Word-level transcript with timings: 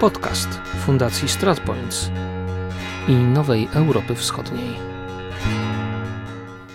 Podcast 0.00 0.48
Fundacji 0.86 1.28
StratPoints 1.28 2.10
i 3.08 3.12
Nowej 3.12 3.68
Europy 3.74 4.14
Wschodniej. 4.14 4.74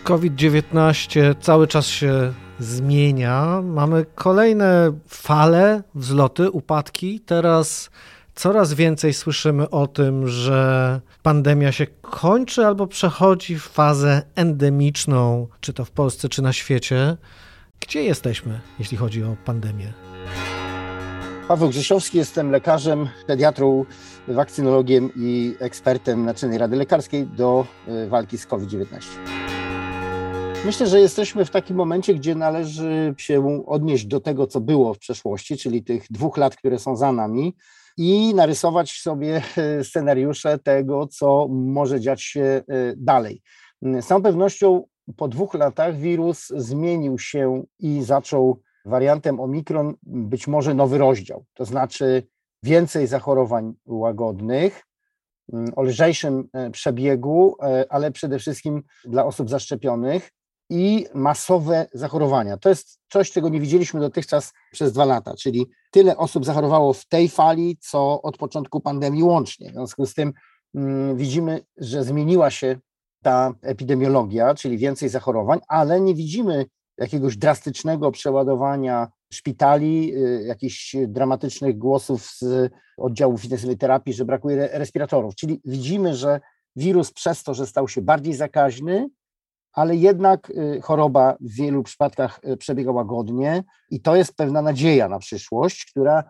COVID-19 0.04 1.36
cały 1.41 1.68
czas 1.68 1.86
się 1.88 2.33
zmienia. 2.59 3.61
Mamy 3.61 4.05
kolejne 4.15 4.91
fale, 5.07 5.83
wzloty, 5.96 6.51
upadki. 6.51 7.19
Teraz 7.19 7.89
coraz 8.36 8.73
więcej 8.73 9.14
słyszymy 9.14 9.69
o 9.69 9.87
tym, 9.87 10.28
że 10.28 11.01
pandemia 11.23 11.71
się 11.71 11.87
kończy 12.01 12.65
albo 12.65 12.87
przechodzi 12.87 13.60
w 13.60 13.64
fazę 13.64 14.21
endemiczną, 14.36 15.47
czy 15.60 15.73
to 15.73 15.86
w 15.86 15.92
Polsce, 15.92 16.29
czy 16.29 16.42
na 16.42 16.54
świecie. 16.54 17.18
Gdzie 17.79 18.04
jesteśmy, 18.04 18.60
jeśli 18.79 18.97
chodzi 18.97 19.23
o 19.23 19.36
pandemię? 19.46 20.14
Paweł 21.47 21.69
Grzesiowski, 21.69 22.17
jestem 22.17 22.51
lekarzem, 22.51 23.09
pediatrą, 23.27 23.85
wakcynologiem 24.27 25.09
i 25.15 25.55
ekspertem 25.59 26.25
Naczelnej 26.25 26.57
Rady 26.57 26.75
Lekarskiej 26.75 27.25
do 27.25 27.65
y, 27.87 28.07
walki 28.07 28.37
z 28.37 28.45
COVID-19. 28.47 28.85
Myślę, 30.65 30.87
że 30.87 30.99
jesteśmy 30.99 31.45
w 31.45 31.49
takim 31.49 31.77
momencie, 31.77 32.13
gdzie 32.13 32.35
należy 32.35 33.16
się 33.17 33.66
odnieść 33.66 34.05
do 34.05 34.19
tego, 34.19 34.47
co 34.47 34.61
było 34.61 34.94
w 34.94 34.99
przeszłości, 34.99 35.58
czyli 35.58 35.83
tych 35.83 36.05
dwóch 36.09 36.38
lat, 36.38 36.55
które 36.55 36.80
są 36.80 36.95
za 36.95 37.11
nami, 37.11 37.55
i 37.97 38.35
narysować 38.35 38.91
sobie 38.91 39.41
y, 39.80 39.83
scenariusze 39.83 40.59
tego, 40.59 41.07
co 41.07 41.47
może 41.49 41.99
dziać 41.99 42.23
się 42.23 42.41
y, 42.41 42.63
dalej. 42.97 43.41
Z 43.81 44.05
całą 44.05 44.21
pewnością 44.21 44.83
po 45.17 45.27
dwóch 45.27 45.53
latach 45.53 45.97
wirus 45.97 46.47
zmienił 46.47 47.19
się 47.19 47.63
i 47.80 48.03
zaczął 48.03 48.61
wariantem 48.86 49.39
Omikron 49.39 49.95
być 50.03 50.47
może 50.47 50.73
nowy 50.73 50.97
rozdział, 50.97 51.45
to 51.53 51.66
znaczy 51.66 52.28
więcej 52.64 53.08
zachorowań 53.08 53.73
łagodnych, 53.86 54.83
mm, 55.53 55.72
o 55.75 55.83
lżejszym 55.83 56.50
e, 56.53 56.72
przebiegu, 56.72 57.55
e, 57.61 57.86
ale 57.89 58.11
przede 58.11 58.39
wszystkim 58.39 58.83
dla 59.05 59.25
osób 59.25 59.50
zaszczepionych 59.50 60.31
i 60.69 61.05
masowe 61.14 61.88
zachorowania. 61.94 62.58
To 62.58 62.69
jest 62.69 63.00
coś, 63.09 63.31
czego 63.31 63.50
nie 63.50 63.61
widzieliśmy 63.61 64.00
dotychczas 64.00 64.53
przez 64.72 64.94
dwa 64.94 65.05
lata, 65.05 65.36
czyli 65.36 65.66
tyle 65.92 66.17
osób 66.17 66.45
zachorowało 66.45 66.94
w 66.94 67.05
tej 67.05 67.30
fali, 67.30 67.77
co 67.81 68.22
od 68.22 68.38
początku 68.38 68.81
pandemii 68.81 69.23
łącznie. 69.23 69.70
W 69.70 69.73
związku 69.73 70.05
z 70.05 70.14
tym 70.14 70.33
mm, 70.75 71.17
widzimy, 71.17 71.66
że 71.77 72.03
zmieniła 72.03 72.52
się 72.52 72.77
ta 73.23 73.53
epidemiologia, 73.61 74.55
czyli 74.55 74.77
więcej 74.77 75.09
zachorowań, 75.09 75.59
ale 75.67 76.02
nie 76.02 76.16
widzimy 76.16 76.66
jakiegoś 76.97 77.38
drastycznego 77.38 78.11
przeładowania 78.11 79.07
szpitali, 79.33 80.15
y, 80.15 80.43
jakichś 80.43 80.95
dramatycznych 81.07 81.77
głosów 81.77 82.25
z 82.25 82.71
oddziałów 82.97 83.43
intensywnej 83.43 83.77
terapii, 83.77 84.13
że 84.13 84.25
brakuje 84.25 84.69
respiratorów. 84.71 85.35
Czyli 85.35 85.61
widzimy, 85.65 86.15
że 86.15 86.39
wirus 86.75 87.11
przez 87.11 87.43
to, 87.43 87.53
że 87.53 87.67
stał 87.67 87.87
się 87.87 88.02
bardziej 88.02 88.33
zakaźny, 88.33 89.09
ale 89.73 89.95
jednak 89.95 90.49
y, 90.49 90.81
choroba 90.81 91.37
w 91.41 91.55
wielu 91.55 91.83
przypadkach 91.83 92.39
y, 92.47 92.57
przebiega 92.57 92.91
łagodnie 92.91 93.63
i 93.89 94.02
to 94.02 94.15
jest 94.15 94.35
pewna 94.35 94.61
nadzieja 94.61 95.09
na 95.09 95.19
przyszłość, 95.19 95.85
która 95.85 96.23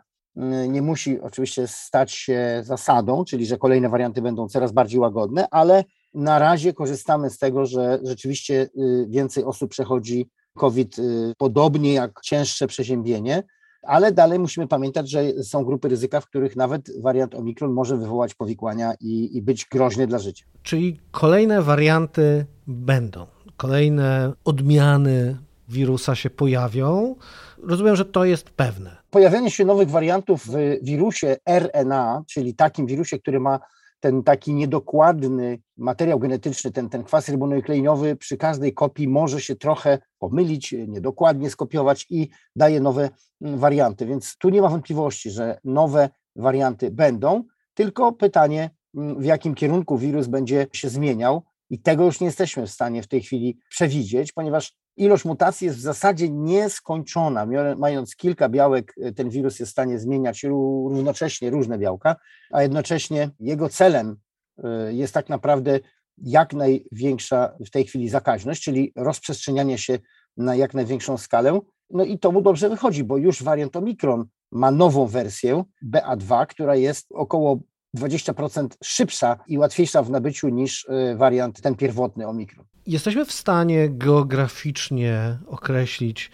nie 0.68 0.82
musi 0.82 1.22
oczywiście 1.22 1.68
stać 1.68 2.12
się 2.12 2.62
zasadą, 2.64 3.26
czyli 3.26 3.46
że 3.46 3.58
kolejne 3.58 3.90
warianty 3.90 4.22
będą 4.22 4.48
coraz 4.48 4.72
bardziej 4.72 5.00
łagodne, 5.00 5.48
ale 5.52 5.84
na 6.14 6.40
razie 6.40 6.74
korzystamy 6.74 7.30
z 7.30 7.38
tego, 7.38 7.66
że 7.66 8.00
rzeczywiście 8.04 8.70
więcej 9.08 9.44
osób 9.44 9.72
przechodzi 9.72 10.30
COVID 10.56 11.00
y, 11.00 11.34
podobnie 11.38 11.94
jak 11.94 12.22
cięższe 12.22 12.68
przeziębienie, 12.68 13.44
ale 13.84 14.12
dalej 14.12 14.40
musimy 14.40 14.68
pamiętać, 14.68 15.10
że 15.10 15.44
są 15.44 15.64
grupy 15.64 15.88
ryzyka, 15.88 16.22
w 16.22 16.26
których 16.26 16.56
nawet 16.56 17.02
wariant 17.02 17.36
Omikron 17.36 17.74
może 17.74 17.98
wywołać 17.98 18.34
powikłania 18.34 18.94
i, 19.00 19.38
i 19.38 19.42
być 19.42 19.66
groźny 19.72 20.08
dla 20.08 20.20
życia. 20.20 20.46
Czyli 20.64 21.00
kolejne 21.12 21.62
warianty 21.62 22.46
będą, 22.68 23.26
kolejne 23.58 24.34
odmiany 24.46 25.38
wirusa 25.70 26.16
się 26.16 26.30
pojawią. 26.30 27.16
Rozumiem, 27.64 27.96
że 27.96 28.06
to 28.06 28.26
jest 28.26 28.50
pewne. 28.50 28.98
Pojawianie 29.10 29.52
się 29.52 29.66
nowych 29.66 29.90
wariantów 29.90 30.48
w 30.48 30.56
wirusie 30.82 31.38
RNA, 31.46 32.24
czyli 32.28 32.56
takim 32.56 32.86
wirusie, 32.86 33.20
który 33.20 33.40
ma 33.40 33.60
ten 34.06 34.24
taki 34.24 34.54
niedokładny 34.54 35.60
materiał 35.78 36.20
genetyczny, 36.20 36.72
ten, 36.72 36.90
ten 36.90 37.04
kwas 37.04 37.30
ribonukleiniowy 37.30 38.16
przy 38.16 38.38
każdej 38.38 38.74
kopii 38.74 39.08
może 39.08 39.42
się 39.42 39.56
trochę 39.56 40.00
pomylić, 40.20 40.76
niedokładnie 40.88 41.50
skopiować 41.50 42.06
i 42.10 42.30
daje 42.56 42.80
nowe 42.80 43.10
mm, 43.42 43.60
warianty. 43.60 44.06
Więc 44.06 44.38
tu 44.38 44.50
nie 44.50 44.62
ma 44.62 44.70
wątpliwości, 44.70 45.30
że 45.32 45.60
nowe 45.64 46.10
warianty 46.36 46.92
będą, 46.92 47.44
tylko 47.74 48.12
pytanie, 48.12 48.70
mm, 48.96 49.22
w 49.22 49.26
jakim 49.26 49.56
kierunku 49.56 49.98
wirus 49.98 50.28
będzie 50.28 50.68
się 50.74 50.90
zmieniał. 50.90 51.44
I 51.70 51.80
tego 51.80 52.06
już 52.06 52.20
nie 52.20 52.26
jesteśmy 52.26 52.68
w 52.68 52.72
stanie 52.72 53.04
w 53.04 53.08
tej 53.08 53.22
chwili 53.22 53.60
przewidzieć, 53.70 54.32
ponieważ 54.32 54.74
ilość 54.98 55.26
mutacji 55.26 55.66
jest 55.66 55.78
w 55.78 55.82
zasadzie 55.82 56.30
nieskończona. 56.30 57.48
Mając 57.78 58.16
kilka 58.16 58.50
białek, 58.50 58.94
e, 59.02 59.12
ten 59.12 59.30
wirus 59.30 59.60
jest 59.60 59.70
w 59.70 59.72
stanie 59.72 60.00
zmieniać 60.00 60.44
równocześnie 60.44 61.50
różne 61.50 61.78
białka, 61.78 62.16
a 62.52 62.62
jednocześnie 62.62 63.30
jego 63.40 63.70
celem 63.70 64.18
e, 64.64 64.94
jest 64.94 65.14
tak 65.14 65.30
naprawdę 65.30 65.80
jak 66.18 66.54
największa 66.54 67.56
w 67.66 67.70
tej 67.70 67.86
chwili 67.86 68.10
zakaźność, 68.10 68.64
czyli 68.64 68.94
rozprzestrzenianie 68.96 69.78
się 69.78 70.00
na 70.38 70.56
jak 70.56 70.74
największą 70.74 71.18
skalę. 71.18 71.60
No 71.90 72.04
i 72.04 72.20
to 72.20 72.32
mu 72.32 72.42
dobrze 72.42 72.70
wychodzi, 72.70 73.04
bo 73.04 73.18
już 73.18 73.44
wariant 73.44 73.76
Omikron 73.76 74.26
ma 74.52 74.72
nową 74.72 75.08
wersję 75.08 75.64
BA2, 75.92 76.48
która 76.48 76.76
jest 76.76 77.08
około 77.12 77.60
20% 77.96 78.68
szybsza 78.84 79.38
i 79.48 79.58
łatwiejsza 79.58 80.04
w 80.04 80.10
nabyciu 80.10 80.50
niż 80.50 80.88
e, 80.90 81.16
wariant 81.16 81.62
ten 81.62 81.76
pierwotny 81.76 82.28
Omikron. 82.28 82.66
Jesteśmy 82.88 83.26
w 83.26 83.32
stanie 83.32 83.90
geograficznie 83.90 85.38
określić 85.48 86.32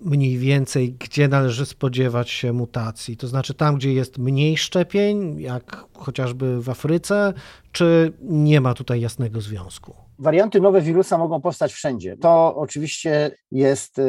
mniej 0.00 0.38
więcej, 0.38 0.92
gdzie 0.92 1.28
należy 1.28 1.66
spodziewać 1.66 2.30
się 2.30 2.52
mutacji? 2.52 3.16
To 3.16 3.28
znaczy 3.28 3.54
tam, 3.54 3.76
gdzie 3.76 3.92
jest 3.92 4.18
mniej 4.18 4.56
szczepień, 4.56 5.40
jak 5.40 5.84
chociażby 5.94 6.60
w 6.62 6.68
Afryce, 6.68 7.32
czy 7.72 8.12
nie 8.22 8.60
ma 8.60 8.74
tutaj 8.74 9.00
jasnego 9.00 9.40
związku? 9.40 9.94
Warianty 10.18 10.60
nowe 10.60 10.80
wirusa 10.80 11.18
mogą 11.18 11.40
powstać 11.40 11.72
wszędzie. 11.72 12.16
To 12.16 12.56
oczywiście 12.56 13.36
jest 13.50 13.98
e, 13.98 14.02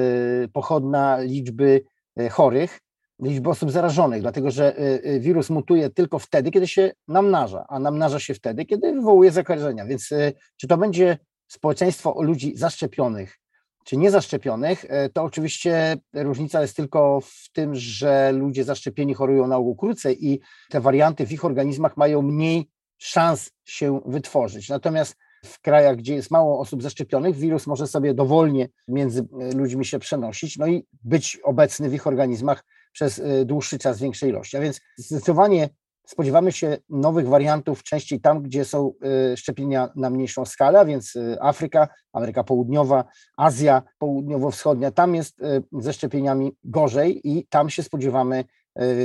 pochodna 0.53 1.20
liczby 1.22 1.84
e, 2.18 2.30
chorych, 2.30 2.80
liczby 3.22 3.50
osób 3.50 3.72
zarażonych, 3.72 4.22
dlatego 4.22 4.52
że 4.52 4.80
y, 4.80 5.02
y, 5.06 5.20
wirus 5.20 5.50
mutuje 5.50 5.90
tylko 5.90 6.20
wtedy, 6.20 6.52
kiedy 6.52 6.68
się 6.68 6.92
namnaża, 7.08 7.66
a 7.70 7.80
namnaża 7.80 8.20
się 8.20 8.34
wtedy, 8.34 8.66
kiedy 8.66 8.94
wywołuje 8.94 9.32
zakażenia. 9.32 9.86
Więc 9.86 10.12
y, 10.12 10.34
czy 10.58 10.68
to 10.68 10.78
będzie 10.78 11.18
społeczeństwo 11.48 12.22
ludzi 12.22 12.58
zaszczepionych, 12.58 13.38
czy 13.86 13.98
niezaszczepionych, 13.98 14.86
to 15.14 15.24
oczywiście 15.24 15.98
różnica 16.14 16.62
jest 16.62 16.76
tylko 16.76 17.22
w 17.22 17.52
tym, 17.54 17.76
że 17.76 18.32
ludzie 18.32 18.64
zaszczepieni 18.64 19.14
chorują 19.14 19.48
na 19.48 19.58
ogół 19.58 19.76
krócej 19.76 20.28
i 20.28 20.40
te 20.70 20.82
warianty 20.82 21.26
w 21.26 21.32
ich 21.32 21.46
organizmach 21.46 21.98
mają 21.98 22.22
mniej 22.22 22.70
szans 22.98 23.52
się 23.66 24.02
wytworzyć. 24.06 24.70
Natomiast 24.70 25.16
w 25.46 25.62
krajach, 25.62 25.96
gdzie 25.96 26.16
jest 26.16 26.32
mało 26.32 26.59
osób 26.59 26.84
zaszczepionych, 26.84 27.36
wirus 27.36 27.68
może 27.68 27.88
sobie 27.88 28.14
dowolnie 28.14 28.70
między 28.88 29.28
ludźmi 29.56 29.86
się 29.86 30.00
przenosić, 30.00 30.58
no 30.58 30.68
i 30.68 30.86
być 31.03 31.40
obecny 31.44 31.90
w 31.90 31.94
ich 31.94 32.08
organizmach 32.08 32.64
przez 32.91 33.19
y, 33.19 33.46
dłuższy 33.46 33.79
czas 33.79 34.00
większej 34.00 34.29
ilości. 34.29 34.57
A 34.57 34.59
więc 34.59 34.81
zdecydowanie 34.97 35.69
spodziewamy 36.06 36.52
się 36.52 36.78
nowych 36.90 37.28
wariantów 37.28 37.84
częściej 37.84 38.22
tam, 38.22 38.41
gdzie 38.41 38.66
są 38.66 38.93
y, 39.34 39.38
szczepienia 39.38 39.90
na 39.96 40.09
mniejszą 40.09 40.46
skalę, 40.46 40.85
więc 40.85 41.16
y, 41.16 41.38
Afryka, 41.41 41.88
Ameryka 42.14 42.43
Południowa, 42.43 43.03
Azja 43.38 43.84
Południowo-Wschodnia. 43.99 44.91
Tam 44.91 45.16
jest 45.16 45.41
ze 45.72 45.93
szczepieniami 45.93 46.52
gorzej 46.64 47.22
i 47.23 47.47
tam 47.47 47.70
się 47.70 47.84
spodziewamy 47.84 48.43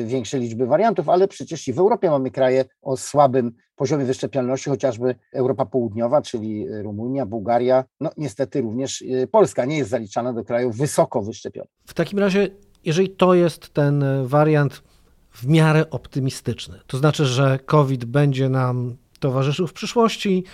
większej 0.05 0.41
liczby 0.41 0.67
wariantów, 0.67 1.09
ale 1.09 1.29
przecież 1.29 1.69
i 1.69 1.73
w 1.73 1.79
Europie 1.79 2.11
mamy 2.11 2.31
kraje 2.31 2.65
o 2.83 2.97
słabym 2.97 3.53
poziomie 3.77 4.05
wyszczepialności, 4.05 4.71
chociażby 4.71 5.15
Europa 5.33 5.67
Południowa, 5.67 6.23
czyli 6.23 6.67
Rumunia, 6.83 7.27
Bułgaria, 7.27 7.85
no 8.01 8.11
niestety 8.17 8.61
również 8.61 9.05
Polska 9.31 9.65
nie 9.65 9.79
jest 9.79 9.91
zaliczana 9.91 10.33
do 10.33 10.45
krajów 10.45 10.77
wysoko 10.77 11.23
wyszczepionych. 11.23 11.71
W 11.87 11.95
takim 11.95 12.19
razie 12.19 12.49
jeżeli 12.87 13.11
to 13.11 13.35
jest 13.35 13.75
ten 13.75 14.05
wariant 14.25 14.83
w 15.31 15.47
miarę 15.47 15.91
optymistyczny, 15.91 16.81
to 16.87 16.99
znaczy, 16.99 17.27
że 17.27 17.59
COVID 17.59 18.05
będzie 18.05 18.49
nam 18.49 18.97
towarzyszył 19.21 19.67
w 19.67 19.73
przyszłości, 19.73 20.45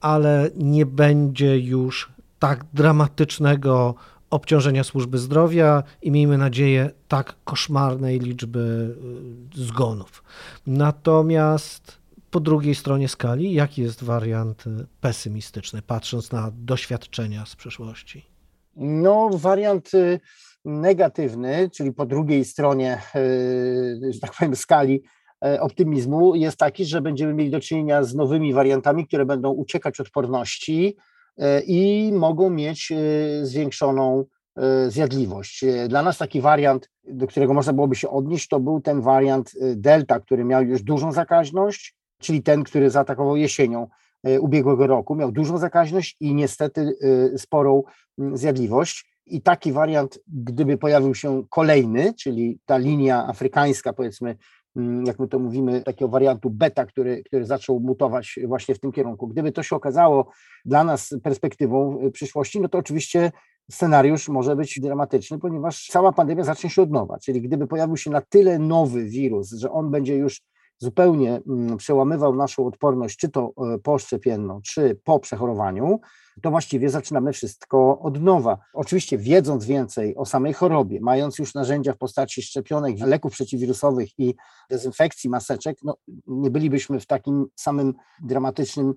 ale 0.00 0.50
nie 0.56 0.86
będzie 0.86 1.58
już 1.58 2.12
tak 2.38 2.64
dramatycznego 2.74 3.94
obciążenia 4.30 4.84
służby 4.84 5.18
zdrowia 5.18 5.82
i 6.02 6.10
miejmy 6.10 6.38
nadzieję 6.38 6.90
tak 7.08 7.36
koszmarnej 7.44 8.18
liczby 8.18 8.94
y, 9.58 9.64
zgonów. 9.64 10.22
Natomiast 10.66 11.98
po 12.30 12.40
drugiej 12.40 12.74
stronie 12.74 13.08
skali, 13.08 13.52
jaki 13.52 13.82
jest 13.82 14.04
wariant 14.04 14.64
pesymistyczny, 15.00 15.82
patrząc 15.82 16.32
na 16.32 16.50
doświadczenia 16.54 17.46
z 17.46 17.56
przeszłości? 17.56 18.26
No, 18.76 19.30
wariant 19.32 19.90
negatywny, 20.64 21.70
czyli 21.70 21.92
po 21.92 22.06
drugiej 22.06 22.44
stronie, 22.44 22.92
e, 23.14 23.20
że 24.12 24.20
tak 24.20 24.32
powiem, 24.38 24.56
skali, 24.56 25.02
optymizmu 25.60 26.34
jest 26.34 26.56
taki, 26.56 26.84
że 26.84 27.00
będziemy 27.00 27.34
mieli 27.34 27.50
do 27.50 27.60
czynienia 27.60 28.02
z 28.02 28.14
nowymi 28.14 28.52
wariantami, 28.52 29.06
które 29.06 29.26
będą 29.26 29.50
uciekać 29.50 30.00
odporności 30.00 30.96
i 31.66 32.10
mogą 32.14 32.50
mieć 32.50 32.92
zwiększoną 33.42 34.24
zjadliwość. 34.88 35.64
Dla 35.88 36.02
nas 36.02 36.18
taki 36.18 36.40
wariant, 36.40 36.90
do 37.04 37.26
którego 37.26 37.54
można 37.54 37.72
byłoby 37.72 37.96
się 37.96 38.10
odnieść, 38.10 38.48
to 38.48 38.60
był 38.60 38.80
ten 38.80 39.00
wariant 39.00 39.52
Delta, 39.76 40.20
który 40.20 40.44
miał 40.44 40.64
już 40.64 40.82
dużą 40.82 41.12
zakaźność, 41.12 41.96
czyli 42.20 42.42
ten, 42.42 42.62
który 42.62 42.90
zaatakował 42.90 43.36
jesienią 43.36 43.88
ubiegłego 44.40 44.86
roku, 44.86 45.14
miał 45.14 45.32
dużą 45.32 45.58
zakaźność 45.58 46.16
i 46.20 46.34
niestety 46.34 46.92
sporą 47.36 47.82
zjadliwość. 48.32 49.09
I 49.30 49.42
taki 49.42 49.72
wariant, 49.72 50.18
gdyby 50.26 50.78
pojawił 50.78 51.14
się 51.14 51.42
kolejny, 51.50 52.14
czyli 52.14 52.58
ta 52.66 52.78
linia 52.78 53.26
afrykańska, 53.26 53.92
powiedzmy, 53.92 54.36
mm, 54.76 55.06
jak 55.06 55.18
my 55.18 55.28
to 55.28 55.38
mówimy, 55.38 55.82
takiego 55.82 56.08
wariantu 56.08 56.50
beta, 56.50 56.86
który, 56.86 57.22
który 57.22 57.44
zaczął 57.44 57.80
mutować 57.80 58.38
właśnie 58.46 58.74
w 58.74 58.80
tym 58.80 58.92
kierunku. 58.92 59.28
Gdyby 59.28 59.52
to 59.52 59.62
się 59.62 59.76
okazało 59.76 60.30
dla 60.64 60.84
nas 60.84 61.14
perspektywą 61.22 62.00
y, 62.06 62.10
przyszłości, 62.10 62.60
no 62.60 62.68
to 62.68 62.78
oczywiście 62.78 63.32
scenariusz 63.70 64.28
może 64.28 64.56
być 64.56 64.80
dramatyczny, 64.80 65.38
ponieważ 65.38 65.86
cała 65.86 66.12
pandemia 66.12 66.44
zacznie 66.44 66.70
się 66.70 66.82
od 66.82 66.90
nowa. 66.90 67.18
Czyli 67.18 67.42
gdyby 67.42 67.66
pojawił 67.66 67.96
się 67.96 68.10
na 68.10 68.20
tyle 68.20 68.58
nowy 68.58 69.04
wirus, 69.04 69.50
że 69.50 69.70
on 69.70 69.90
będzie 69.90 70.16
już 70.16 70.40
zupełnie 70.80 71.40
mm, 71.48 71.76
przełamywał 71.76 72.36
naszą 72.36 72.66
odporność, 72.66 73.16
czy 73.16 73.28
to 73.28 73.52
e, 73.74 73.78
poszczepienną, 73.78 74.60
czy 74.62 75.00
po 75.04 75.18
przechorowaniu, 75.18 76.00
to 76.42 76.50
właściwie 76.50 76.90
zaczynamy 76.90 77.32
wszystko 77.32 77.98
od 77.98 78.22
nowa. 78.22 78.58
Oczywiście 78.74 79.18
wiedząc 79.18 79.64
więcej 79.64 80.16
o 80.16 80.26
samej 80.26 80.52
chorobie, 80.52 80.98
mając 81.00 81.38
już 81.38 81.54
narzędzia 81.54 81.92
w 81.92 81.98
postaci 81.98 82.42
szczepionek, 82.42 82.96
leków 83.00 83.32
przeciwwirusowych 83.32 84.18
i 84.18 84.34
dezynfekcji 84.70 85.30
maseczek, 85.30 85.76
no, 85.84 85.96
nie 86.26 86.50
bylibyśmy 86.50 87.00
w 87.00 87.06
takim 87.06 87.46
samym 87.56 87.94
dramatycznym 88.22 88.94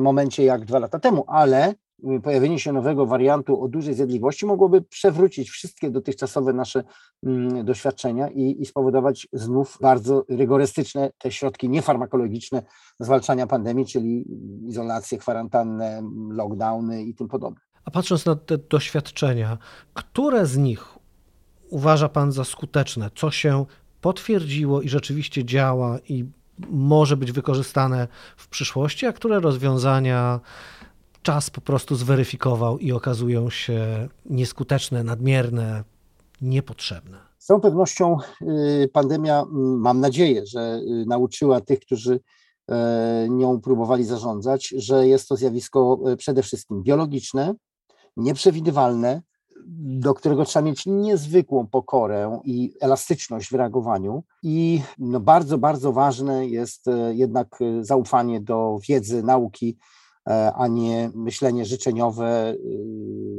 momencie 0.00 0.44
jak 0.44 0.64
dwa 0.64 0.78
lata 0.78 0.98
temu, 0.98 1.24
ale 1.28 1.74
pojawienie 2.22 2.58
się 2.58 2.72
nowego 2.72 3.06
wariantu 3.06 3.62
o 3.62 3.68
dużej 3.68 3.94
zjadliwości 3.94 4.46
mogłoby 4.46 4.82
przewrócić 4.82 5.50
wszystkie 5.50 5.90
dotychczasowe 5.90 6.52
nasze 6.52 6.84
mm, 7.22 7.64
doświadczenia 7.64 8.28
i, 8.28 8.62
i 8.62 8.66
spowodować 8.66 9.28
znów 9.32 9.78
bardzo 9.80 10.24
rygorystyczne 10.28 11.10
te 11.18 11.32
środki 11.32 11.68
niefarmakologiczne 11.68 12.62
zwalczania 13.00 13.46
pandemii, 13.46 13.86
czyli 13.86 14.24
izolację, 14.68 15.18
kwarantannę, 15.18 16.02
lockdowny 16.30 17.02
i 17.02 17.14
tym 17.14 17.28
podobne. 17.28 17.60
A 17.84 17.90
patrząc 17.90 18.26
na 18.26 18.36
te 18.36 18.58
doświadczenia, 18.58 19.58
które 19.94 20.46
z 20.46 20.56
nich 20.56 20.98
uważa 21.70 22.08
Pan 22.08 22.32
za 22.32 22.44
skuteczne? 22.44 23.10
Co 23.14 23.30
się 23.30 23.66
potwierdziło 24.00 24.82
i 24.82 24.88
rzeczywiście 24.88 25.44
działa 25.44 25.98
i 26.08 26.24
może 26.70 27.16
być 27.16 27.32
wykorzystane 27.32 28.08
w 28.36 28.48
przyszłości, 28.48 29.06
a 29.06 29.12
które 29.12 29.40
rozwiązania 29.40 30.40
czas 31.22 31.50
po 31.50 31.60
prostu 31.60 31.96
zweryfikował 31.96 32.78
i 32.78 32.92
okazują 32.92 33.50
się 33.50 34.08
nieskuteczne, 34.26 35.04
nadmierne, 35.04 35.84
niepotrzebne. 36.40 37.18
Z 37.38 37.46
całą 37.46 37.60
pewnością 37.60 38.16
y, 38.42 38.90
pandemia, 38.92 39.44
mam 39.78 40.00
nadzieję, 40.00 40.46
że 40.46 40.80
y, 40.82 41.04
nauczyła 41.06 41.60
tych, 41.60 41.80
którzy 41.80 42.20
e, 42.70 43.26
nią 43.30 43.60
próbowali 43.60 44.04
zarządzać, 44.04 44.74
że 44.76 45.08
jest 45.08 45.28
to 45.28 45.36
zjawisko 45.36 45.98
e, 46.06 46.16
przede 46.16 46.42
wszystkim 46.42 46.82
biologiczne, 46.82 47.54
nieprzewidywalne, 48.16 49.22
do 49.78 50.14
którego 50.14 50.44
trzeba 50.44 50.64
mieć 50.66 50.86
niezwykłą 50.86 51.66
pokorę 51.66 52.40
i 52.44 52.72
elastyczność 52.80 53.50
w 53.50 53.54
reagowaniu. 53.54 54.22
I 54.42 54.82
no 54.98 55.20
bardzo, 55.20 55.58
bardzo 55.58 55.92
ważne 55.92 56.46
jest 56.46 56.88
e, 56.88 57.14
jednak 57.14 57.58
zaufanie 57.80 58.40
do 58.40 58.78
wiedzy, 58.88 59.22
nauki, 59.22 59.78
E, 60.28 60.52
a 60.54 60.66
nie 60.66 61.10
myślenie 61.14 61.64
życzeniowe, 61.64 62.54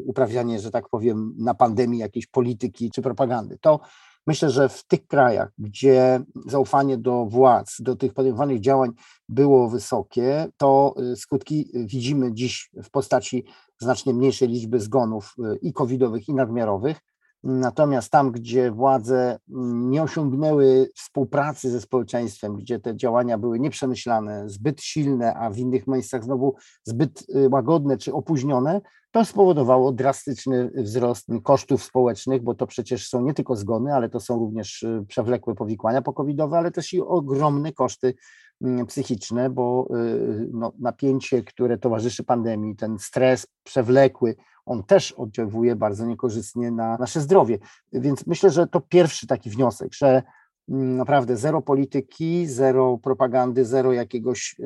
uprawianie, 0.05 0.59
że 0.59 0.71
tak 0.71 0.89
powiem, 0.89 1.33
na 1.37 1.53
pandemii 1.53 1.99
jakiejś 1.99 2.27
polityki 2.27 2.91
czy 2.91 3.01
propagandy. 3.01 3.57
To 3.61 3.79
myślę, 4.27 4.49
że 4.49 4.69
w 4.69 4.83
tych 4.83 5.07
krajach, 5.07 5.51
gdzie 5.57 6.21
zaufanie 6.45 6.97
do 6.97 7.25
władz, 7.25 7.81
do 7.81 7.95
tych 7.95 8.13
podejmowanych 8.13 8.59
działań 8.59 8.91
było 9.29 9.69
wysokie, 9.69 10.47
to 10.57 10.95
y, 11.11 11.15
skutki 11.15 11.71
widzimy 11.73 12.33
dziś 12.33 12.69
w 12.83 12.89
postaci 12.89 13.45
znacznie 13.79 14.13
mniejszej 14.13 14.47
liczby 14.47 14.79
zgonów 14.79 15.35
y, 15.39 15.57
i 15.61 15.73
covidowych, 15.73 16.27
i 16.29 16.33
nadmiarowych. 16.33 16.97
Natomiast 17.43 18.11
tam, 18.11 18.31
gdzie 18.31 18.71
władze 18.71 19.39
mm, 19.49 19.89
nie 19.89 20.03
osiągnęły 20.03 20.89
współpracy 20.95 21.71
ze 21.71 21.81
społeczeństwem, 21.81 22.55
gdzie 22.55 22.79
te 22.79 22.95
działania 22.95 23.37
były 23.37 23.59
nieprzemyślane, 23.59 24.49
zbyt 24.49 24.81
silne, 24.81 25.33
a 25.33 25.49
w 25.49 25.57
innych 25.57 25.87
miejscach 25.87 26.23
znowu 26.23 26.55
zbyt 26.83 27.25
y, 27.35 27.49
łagodne 27.49 27.97
czy 27.97 28.13
opóźnione, 28.13 28.81
to 29.17 29.25
spowodowało 29.25 29.91
drastyczny 29.91 30.71
wzrost 30.75 31.27
kosztów 31.43 31.83
społecznych, 31.83 32.43
bo 32.43 32.53
to 32.53 32.67
przecież 32.67 33.09
są 33.09 33.21
nie 33.21 33.33
tylko 33.33 33.55
zgony, 33.55 33.93
ale 33.93 34.09
to 34.09 34.19
są 34.19 34.39
również 34.39 34.83
y, 34.83 35.05
przewlekłe 35.07 35.55
powikłania 35.55 36.01
pokowidowe, 36.01 36.57
ale 36.57 36.71
też 36.71 36.93
i 36.93 37.01
ogromne 37.01 37.73
koszty 37.73 38.13
mm, 38.61 38.85
psychiczne, 38.85 39.49
bo 39.49 39.87
y, 39.95 40.49
no, 40.53 40.73
napięcie, 40.79 41.43
które 41.43 41.77
towarzyszy 41.77 42.23
pandemii, 42.23 42.75
ten 42.75 42.99
stres 42.99 43.47
przewlekły, 43.63 44.35
on 44.65 44.83
też 44.83 45.11
oddziałuje 45.11 45.75
bardzo 45.75 46.05
niekorzystnie 46.05 46.71
na 46.71 46.97
nasze 46.97 47.21
zdrowie. 47.21 47.59
Więc 47.93 48.27
myślę, 48.27 48.49
że 48.49 48.67
to 48.67 48.81
pierwszy 48.81 49.27
taki 49.27 49.49
wniosek, 49.49 49.93
że 49.93 50.23
mm, 50.69 50.97
naprawdę 50.97 51.37
zero 51.37 51.61
polityki, 51.61 52.47
zero 52.47 52.97
propagandy, 52.97 53.65
zero 53.65 53.93
jakiegoś 53.93 54.55
y, 54.59 54.63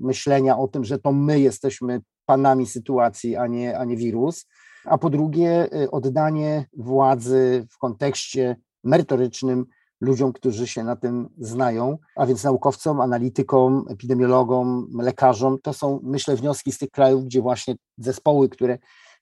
myślenia 0.00 0.58
o 0.58 0.68
tym, 0.68 0.84
że 0.84 0.98
to 0.98 1.12
my 1.12 1.40
jesteśmy 1.40 2.00
panami 2.26 2.66
sytuacji, 2.66 3.36
a 3.36 3.46
nie, 3.46 3.78
a 3.78 3.84
nie 3.84 3.96
wirus. 3.96 4.46
A 4.84 4.98
po 4.98 5.10
drugie, 5.10 5.68
y, 5.82 5.90
oddanie 5.90 6.66
władzy 6.76 7.66
w 7.70 7.78
kontekście 7.78 8.56
merytorycznym 8.84 9.66
ludziom, 10.00 10.32
którzy 10.32 10.66
się 10.66 10.84
na 10.84 10.96
tym 10.96 11.28
znają, 11.38 11.98
a 12.16 12.26
więc 12.26 12.44
naukowcom, 12.44 13.00
analitykom, 13.00 13.84
epidemiologom, 13.88 14.88
lekarzom. 14.98 15.58
To 15.62 15.72
są, 15.72 16.00
myślę, 16.02 16.36
wnioski 16.36 16.72
z 16.72 16.78
tych 16.78 16.90
krajów, 16.90 17.24
gdzie 17.24 17.42
właśnie 17.42 17.74
zespoły, 17.98 18.48
które 18.48 18.78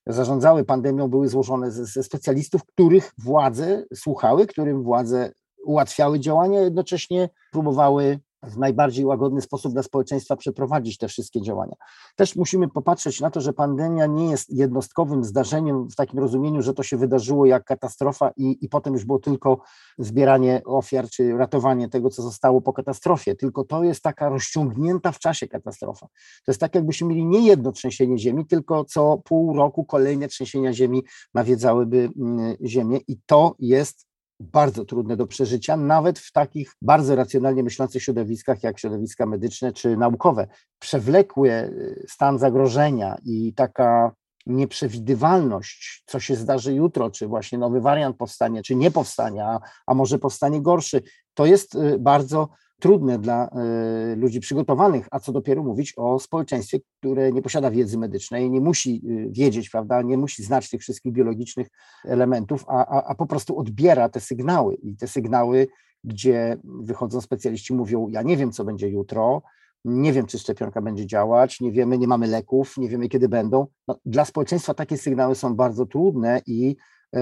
zarządzały 0.06 0.64
pandemią, 0.64 1.08
były 1.08 1.28
złożone 1.28 1.70
ze, 1.70 1.86
ze 1.86 2.02
specjalistów, 2.02 2.64
których 2.64 3.12
władze 3.18 3.84
słuchały, 3.94 4.46
którym 4.46 4.82
władze 4.82 5.32
ułatwiały 5.64 6.20
działania, 6.20 6.60
jednocześnie 6.60 7.28
próbowały 7.52 8.20
w 8.46 8.58
najbardziej 8.58 9.04
łagodny 9.04 9.40
sposób 9.40 9.72
dla 9.72 9.82
społeczeństwa 9.82 10.36
przeprowadzić 10.36 10.98
te 10.98 11.08
wszystkie 11.08 11.42
działania. 11.42 11.74
Też 12.16 12.36
musimy 12.36 12.68
popatrzeć 12.68 13.20
na 13.20 13.30
to, 13.30 13.40
że 13.40 13.52
pandemia 13.52 14.06
nie 14.06 14.30
jest 14.30 14.50
jednostkowym 14.50 15.24
zdarzeniem 15.24 15.88
w 15.88 15.96
takim 15.96 16.20
rozumieniu, 16.20 16.62
że 16.62 16.74
to 16.74 16.82
się 16.82 16.96
wydarzyło 16.96 17.46
jak 17.46 17.64
katastrofa 17.64 18.30
i, 18.36 18.58
i 18.60 18.68
potem 18.68 18.92
już 18.92 19.04
było 19.04 19.18
tylko 19.18 19.60
zbieranie 19.98 20.62
ofiar 20.64 21.08
czy 21.08 21.36
ratowanie 21.36 21.88
tego, 21.88 22.10
co 22.10 22.22
zostało 22.22 22.60
po 22.60 22.72
katastrofie, 22.72 23.34
tylko 23.34 23.64
to 23.64 23.84
jest 23.84 24.02
taka 24.02 24.28
rozciągnięta 24.28 25.12
w 25.12 25.18
czasie 25.18 25.48
katastrofa. 25.48 26.06
To 26.44 26.52
jest 26.52 26.60
tak, 26.60 26.74
jakbyśmy 26.74 27.08
mieli 27.08 27.26
nie 27.26 27.46
jedno 27.46 27.72
trzęsienie 27.72 28.18
ziemi, 28.18 28.46
tylko 28.46 28.84
co 28.84 29.18
pół 29.24 29.56
roku 29.56 29.84
kolejne 29.84 30.28
trzęsienia 30.28 30.72
ziemi 30.72 31.02
nawiedzałyby 31.34 32.10
mm, 32.16 32.56
ziemię 32.64 33.00
i 33.08 33.18
to 33.26 33.54
jest 33.58 34.13
bardzo 34.40 34.84
trudne 34.84 35.16
do 35.16 35.26
przeżycia, 35.26 35.76
nawet 35.76 36.18
w 36.18 36.32
takich 36.32 36.72
bardzo 36.82 37.16
racjonalnie 37.16 37.62
myślących 37.62 38.02
środowiskach 38.02 38.62
jak 38.62 38.78
środowiska 38.78 39.26
medyczne 39.26 39.72
czy 39.72 39.96
naukowe. 39.96 40.46
Przewlekły 40.78 41.50
y, 41.50 42.06
stan 42.08 42.38
zagrożenia 42.38 43.18
i 43.24 43.54
taka 43.54 44.12
nieprzewidywalność, 44.46 46.02
co 46.06 46.20
się 46.20 46.36
zdarzy 46.36 46.74
jutro, 46.74 47.10
czy 47.10 47.26
właśnie 47.26 47.58
nowy 47.58 47.80
wariant 47.80 48.16
powstanie, 48.16 48.62
czy 48.62 48.74
nie 48.74 48.90
powstanie, 48.90 49.44
a, 49.44 49.60
a 49.86 49.94
może 49.94 50.18
powstanie 50.18 50.62
gorszy, 50.62 51.02
to 51.34 51.46
jest 51.46 51.74
y, 51.74 51.98
bardzo 51.98 52.48
trudne 52.84 53.18
dla 53.18 53.48
e, 53.48 54.16
ludzi 54.16 54.40
przygotowanych, 54.40 55.08
a 55.10 55.20
co 55.20 55.32
dopiero 55.32 55.62
mówić 55.62 55.92
o 55.96 56.18
społeczeństwie, 56.18 56.78
które 56.98 57.32
nie 57.32 57.42
posiada 57.42 57.70
wiedzy 57.70 57.98
medycznej, 57.98 58.50
nie 58.50 58.60
musi 58.60 59.02
e, 59.08 59.30
wiedzieć, 59.30 59.70
prawda, 59.70 60.02
nie 60.02 60.18
musi 60.18 60.42
znać 60.42 60.70
tych 60.70 60.80
wszystkich 60.80 61.12
biologicznych 61.12 61.66
elementów, 62.04 62.64
a, 62.68 62.86
a, 62.86 63.04
a 63.04 63.14
po 63.14 63.26
prostu 63.26 63.58
odbiera 63.58 64.08
te 64.08 64.20
sygnały 64.20 64.74
i 64.74 64.96
te 64.96 65.08
sygnały, 65.08 65.66
gdzie 66.04 66.56
wychodzą 66.64 67.20
specjaliści, 67.20 67.74
mówią, 67.74 68.08
ja 68.10 68.22
nie 68.22 68.36
wiem, 68.36 68.52
co 68.52 68.64
będzie 68.64 68.88
jutro, 68.88 69.42
nie 69.84 70.12
wiem, 70.12 70.26
czy 70.26 70.38
szczepionka 70.38 70.82
będzie 70.82 71.06
działać, 71.06 71.60
nie 71.60 71.72
wiemy, 71.72 71.98
nie 71.98 72.08
mamy 72.08 72.26
leków, 72.26 72.76
nie 72.78 72.88
wiemy, 72.88 73.08
kiedy 73.08 73.28
będą. 73.28 73.66
No, 73.88 73.98
dla 74.04 74.24
społeczeństwa 74.24 74.74
takie 74.74 74.98
sygnały 74.98 75.34
są 75.34 75.54
bardzo 75.54 75.86
trudne 75.86 76.42
i 76.46 76.76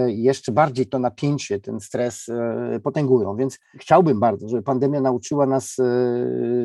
jeszcze 0.06 0.52
bardziej 0.52 0.86
to 0.86 0.98
napięcie, 0.98 1.60
ten 1.60 1.80
stres 1.80 2.28
e, 2.28 2.80
potęgują. 2.80 3.36
Więc 3.36 3.58
chciałbym 3.74 4.20
bardzo, 4.20 4.48
żeby 4.48 4.62
pandemia 4.62 5.00
nauczyła 5.00 5.46
nas 5.46 5.78
e, 5.78 5.84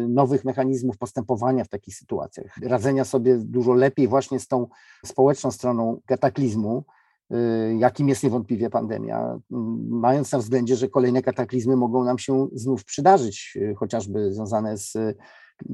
nowych 0.07 0.45
mechanizmów 0.45 0.97
postępowania 0.97 1.63
w 1.63 1.67
takich 1.67 1.95
sytuacjach, 1.95 2.57
radzenia 2.63 3.05
sobie 3.05 3.37
dużo 3.37 3.73
lepiej 3.73 4.07
właśnie 4.07 4.39
z 4.39 4.47
tą 4.47 4.67
społeczną 5.05 5.51
stroną 5.51 6.01
kataklizmu, 6.05 6.83
jakim 7.77 8.09
jest 8.09 8.23
niewątpliwie 8.23 8.69
pandemia, 8.69 9.39
mając 9.89 10.31
na 10.31 10.39
względzie, 10.39 10.75
że 10.75 10.89
kolejne 10.89 11.21
kataklizmy 11.21 11.75
mogą 11.75 12.03
nam 12.03 12.19
się 12.19 12.47
znów 12.53 12.85
przydarzyć, 12.85 13.57
chociażby 13.75 14.33
związane 14.33 14.77
z 14.77 15.17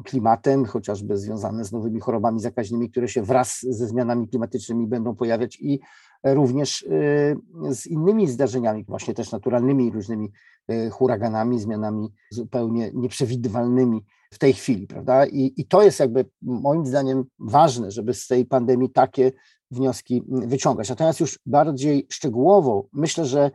klimatem, 0.04 0.66
chociażby 0.66 1.18
związane 1.18 1.66
z 1.66 1.72
nowymi 1.72 2.00
chorobami 2.00 2.40
zakaźnymi, 2.40 2.90
które 2.90 3.08
się 3.08 3.22
wraz 3.22 3.60
ze 3.62 3.88
zmianami 3.88 4.28
klimatycznymi 4.28 4.88
będą 4.88 5.16
pojawiać 5.16 5.58
i 5.62 5.80
również 6.24 6.82
y, 6.82 7.36
z 7.70 7.88
innymi 7.88 8.28
zdarzeniami, 8.28 8.86
właśnie 8.88 9.14
też 9.14 9.32
naturalnymi, 9.32 9.92
różnymi 9.92 10.32
y, 10.72 10.90
huraganami, 10.90 11.60
zmianami 11.60 12.14
zupełnie 12.30 12.92
nieprzewidywalnymi 12.94 14.06
w 14.34 14.38
tej 14.38 14.54
chwili, 14.54 14.88
prawda? 14.88 15.26
I, 15.26 15.54
I 15.58 15.66
to 15.68 15.84
jest 15.84 16.00
jakby 16.00 16.26
moim 16.42 16.86
zdaniem 16.86 17.24
ważne, 17.40 17.92
żeby 17.92 18.14
z 18.14 18.28
tej 18.28 18.46
pandemii 18.46 18.90
takie 18.90 19.32
wnioski 19.72 20.24
wyciągać. 20.28 20.90
Natomiast 20.90 21.20
już 21.20 21.40
bardziej 21.46 22.08
szczegółowo 22.10 22.88
myślę, 22.94 23.26
że 23.26 23.52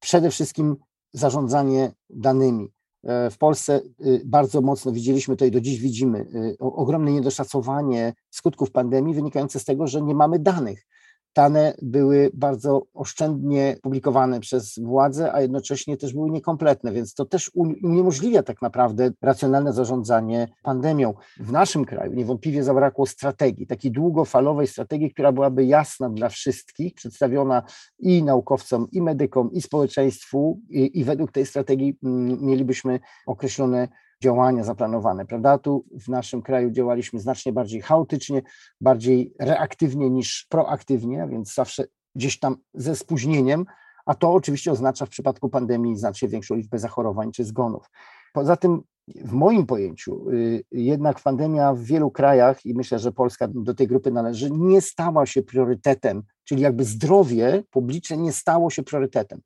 przede 0.00 0.30
wszystkim 0.30 0.76
zarządzanie 1.12 1.92
danymi, 2.10 2.72
w 3.04 3.38
Polsce 3.38 3.80
y, 4.06 4.22
bardzo 4.24 4.60
mocno 4.60 4.92
widzieliśmy 4.92 5.36
to 5.36 5.44
i 5.44 5.50
do 5.50 5.60
dziś 5.60 5.80
widzimy 5.80 6.18
y, 6.18 6.56
ogromne 6.58 7.12
niedoszacowanie 7.12 8.12
skutków 8.30 8.70
pandemii 8.70 9.14
wynikające 9.14 9.60
z 9.60 9.64
tego, 9.64 9.86
że 9.86 10.02
nie 10.02 10.14
mamy 10.14 10.38
danych 10.38 10.86
dane 11.34 11.74
były 11.82 12.30
bardzo 12.34 12.82
oszczędnie 12.94 13.76
publikowane 13.82 14.40
przez 14.40 14.78
władze, 14.78 15.32
a 15.32 15.40
jednocześnie 15.40 15.96
też 15.96 16.14
były 16.14 16.30
niekompletne, 16.30 16.92
więc 16.92 17.14
to 17.14 17.24
też 17.24 17.50
uniemożliwia 17.54 18.42
tak 18.42 18.62
naprawdę 18.62 19.10
racjonalne 19.22 19.72
zarządzanie 19.72 20.48
pandemią. 20.62 21.14
W 21.40 21.52
naszym 21.52 21.84
kraju 21.84 22.14
niewątpliwie 22.14 22.64
zabrakło 22.64 23.06
strategii, 23.06 23.66
takiej 23.66 23.90
długofalowej 23.90 24.66
strategii, 24.66 25.10
która 25.10 25.32
byłaby 25.32 25.64
jasna 25.64 26.10
dla 26.10 26.28
wszystkich, 26.28 26.94
przedstawiona 26.94 27.62
i 27.98 28.22
naukowcom, 28.22 28.88
i 28.92 29.02
medykom, 29.02 29.52
i 29.52 29.62
społeczeństwu, 29.62 30.60
i, 30.70 30.98
i 31.00 31.04
według 31.04 31.32
tej 31.32 31.46
strategii 31.46 31.98
mm, 32.02 32.44
mielibyśmy 32.46 33.00
określone 33.26 33.88
działania 34.22 34.64
zaplanowane, 34.64 35.26
prawda? 35.26 35.58
Tu 35.58 35.84
w 36.00 36.08
naszym 36.08 36.42
kraju 36.42 36.70
działaliśmy 36.70 37.20
znacznie 37.20 37.52
bardziej 37.52 37.82
chaotycznie, 37.82 38.42
bardziej 38.80 39.34
reaktywnie 39.38 40.10
niż 40.10 40.46
proaktywnie, 40.48 41.26
więc 41.30 41.54
zawsze 41.54 41.84
gdzieś 42.14 42.38
tam 42.38 42.56
ze 42.74 42.96
spóźnieniem, 42.96 43.64
a 44.06 44.14
to 44.14 44.32
oczywiście 44.32 44.72
oznacza 44.72 45.06
w 45.06 45.08
przypadku 45.08 45.48
pandemii 45.48 45.96
znacznie 45.96 46.28
większą 46.28 46.54
liczbę 46.54 46.78
zachorowań 46.78 47.32
czy 47.32 47.44
zgonów. 47.44 47.90
Poza 48.32 48.56
tym 48.56 48.82
w 49.14 49.32
moim 49.32 49.66
pojęciu 49.66 50.30
y, 50.30 50.64
jednak 50.72 51.20
pandemia 51.20 51.74
w 51.74 51.80
wielu 51.80 52.10
krajach, 52.10 52.66
i 52.66 52.74
myślę, 52.74 52.98
że 52.98 53.12
Polska 53.12 53.48
do 53.48 53.74
tej 53.74 53.86
grupy 53.86 54.10
należy, 54.10 54.50
nie 54.50 54.80
stała 54.80 55.26
się 55.26 55.42
priorytetem, 55.42 56.22
czyli 56.44 56.62
jakby 56.62 56.84
zdrowie 56.84 57.62
publiczne 57.70 58.16
nie 58.16 58.32
stało 58.32 58.70
się 58.70 58.82
priorytetem. 58.82 59.40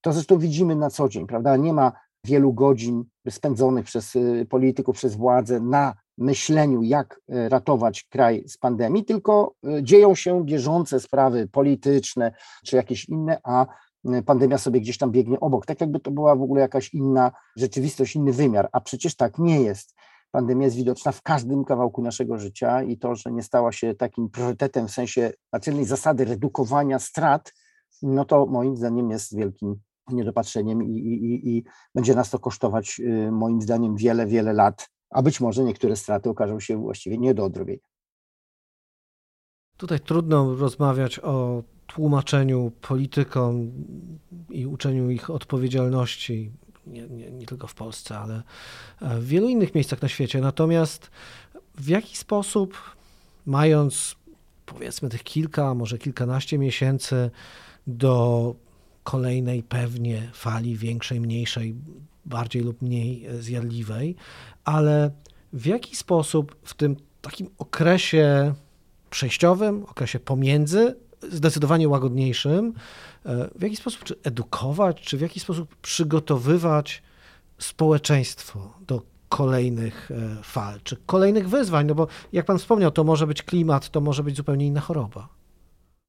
To 0.00 0.12
zresztą 0.12 0.38
widzimy 0.38 0.76
na 0.76 0.90
co 0.90 1.08
dzień, 1.08 1.26
prawda? 1.26 1.56
Nie 1.56 1.72
ma 1.72 1.92
wielu 2.28 2.52
godzin 2.52 3.04
spędzonych 3.30 3.84
przez 3.84 4.16
y, 4.16 4.46
polityków, 4.50 4.96
przez 4.96 5.16
władze 5.16 5.60
na 5.60 5.94
myśleniu, 6.18 6.82
jak 6.82 7.20
y, 7.34 7.48
ratować 7.48 8.04
kraj 8.04 8.44
z 8.46 8.58
pandemii, 8.58 9.04
tylko 9.04 9.54
y, 9.78 9.82
dzieją 9.82 10.14
się 10.14 10.44
bieżące 10.44 11.00
sprawy 11.00 11.48
polityczne 11.52 12.32
czy 12.64 12.76
jakieś 12.76 13.08
inne, 13.08 13.40
a 13.44 13.66
pandemia 14.26 14.58
sobie 14.58 14.80
gdzieś 14.80 14.98
tam 14.98 15.10
biegnie 15.10 15.40
obok, 15.40 15.66
tak 15.66 15.80
jakby 15.80 16.00
to 16.00 16.10
była 16.10 16.36
w 16.36 16.42
ogóle 16.42 16.60
jakaś 16.60 16.94
inna 16.94 17.32
rzeczywistość, 17.56 18.16
inny 18.16 18.32
wymiar, 18.32 18.68
a 18.72 18.80
przecież 18.80 19.16
tak 19.16 19.38
nie 19.38 19.60
jest. 19.60 19.94
Pandemia 20.30 20.64
jest 20.64 20.76
widoczna 20.76 21.12
w 21.12 21.22
każdym 21.22 21.64
kawałku 21.64 22.02
naszego 22.02 22.38
życia 22.38 22.82
i 22.82 22.98
to, 22.98 23.14
że 23.14 23.32
nie 23.32 23.42
stała 23.42 23.72
się 23.72 23.94
takim 23.94 24.30
priorytetem 24.30 24.88
w 24.88 24.90
sensie 24.90 25.32
naczelnej 25.52 25.84
zasady 25.84 26.24
redukowania 26.24 26.98
strat, 26.98 27.52
no 28.02 28.24
to 28.24 28.46
moim 28.46 28.76
zdaniem 28.76 29.10
jest 29.10 29.36
wielkim 29.36 29.80
niedopatrzeniem 30.12 30.82
i, 30.82 30.90
i, 30.90 31.56
i 31.56 31.64
będzie 31.94 32.14
nas 32.14 32.30
to 32.30 32.38
kosztować 32.38 33.00
y, 33.00 33.32
moim 33.32 33.62
zdaniem 33.62 33.96
wiele, 33.96 34.26
wiele 34.26 34.52
lat, 34.52 34.90
a 35.10 35.22
być 35.22 35.40
może 35.40 35.64
niektóre 35.64 35.96
straty 35.96 36.30
okażą 36.30 36.60
się 36.60 36.76
właściwie 36.76 37.18
nie 37.18 37.34
do 37.34 37.44
odrobienia. 37.44 37.88
Tutaj 39.76 40.00
trudno 40.00 40.54
rozmawiać 40.54 41.18
o 41.18 41.62
tłumaczeniu 41.86 42.72
politykom 42.80 43.72
i 44.50 44.66
uczeniu 44.66 45.10
ich 45.10 45.30
odpowiedzialności, 45.30 46.52
nie, 46.86 47.08
nie, 47.08 47.30
nie, 47.30 47.46
tylko 47.46 47.66
w 47.66 47.74
Polsce, 47.74 48.18
ale 48.18 48.42
w 49.00 49.26
wielu 49.26 49.48
innych 49.48 49.74
miejscach 49.74 50.02
na 50.02 50.08
świecie. 50.08 50.40
Natomiast 50.40 51.10
w 51.74 51.88
jaki 51.88 52.16
sposób, 52.16 52.74
mając 53.46 54.16
powiedzmy 54.66 55.08
tych 55.08 55.22
kilka, 55.22 55.74
może 55.74 55.98
kilkanaście 55.98 56.58
miesięcy 56.58 57.30
do 57.86 58.54
kolejnej 59.10 59.62
pewnie 59.62 60.30
fali 60.32 60.76
większej, 60.76 61.20
mniejszej, 61.20 61.74
bardziej 62.24 62.62
lub 62.62 62.82
mniej 62.82 63.26
zjadliwej, 63.40 64.16
ale 64.64 65.10
w 65.52 65.66
jaki 65.66 65.96
sposób 65.96 66.56
w 66.62 66.74
tym 66.74 66.96
takim 67.22 67.50
okresie 67.58 68.54
przejściowym, 69.10 69.84
okresie 69.84 70.20
pomiędzy, 70.20 70.96
zdecydowanie 71.32 71.88
łagodniejszym, 71.88 72.74
e, 73.26 73.48
w 73.54 73.62
jaki 73.62 73.76
sposób 73.76 74.04
czy 74.04 74.16
edukować, 74.24 75.00
czy 75.00 75.16
w 75.16 75.20
jaki 75.20 75.40
sposób 75.40 75.76
przygotowywać 75.76 77.02
społeczeństwo 77.58 78.74
do 78.86 79.02
kolejnych 79.28 80.10
e, 80.10 80.42
fal, 80.42 80.80
czy 80.84 80.96
kolejnych 81.06 81.48
wyzwań, 81.48 81.86
no 81.86 81.94
bo 81.94 82.06
jak 82.32 82.46
pan 82.46 82.58
wspomniał, 82.58 82.90
to 82.90 83.04
może 83.04 83.26
być 83.26 83.42
klimat, 83.42 83.88
to 83.88 84.00
może 84.00 84.22
być 84.22 84.36
zupełnie 84.36 84.66
inna 84.66 84.80
choroba. 84.80 85.38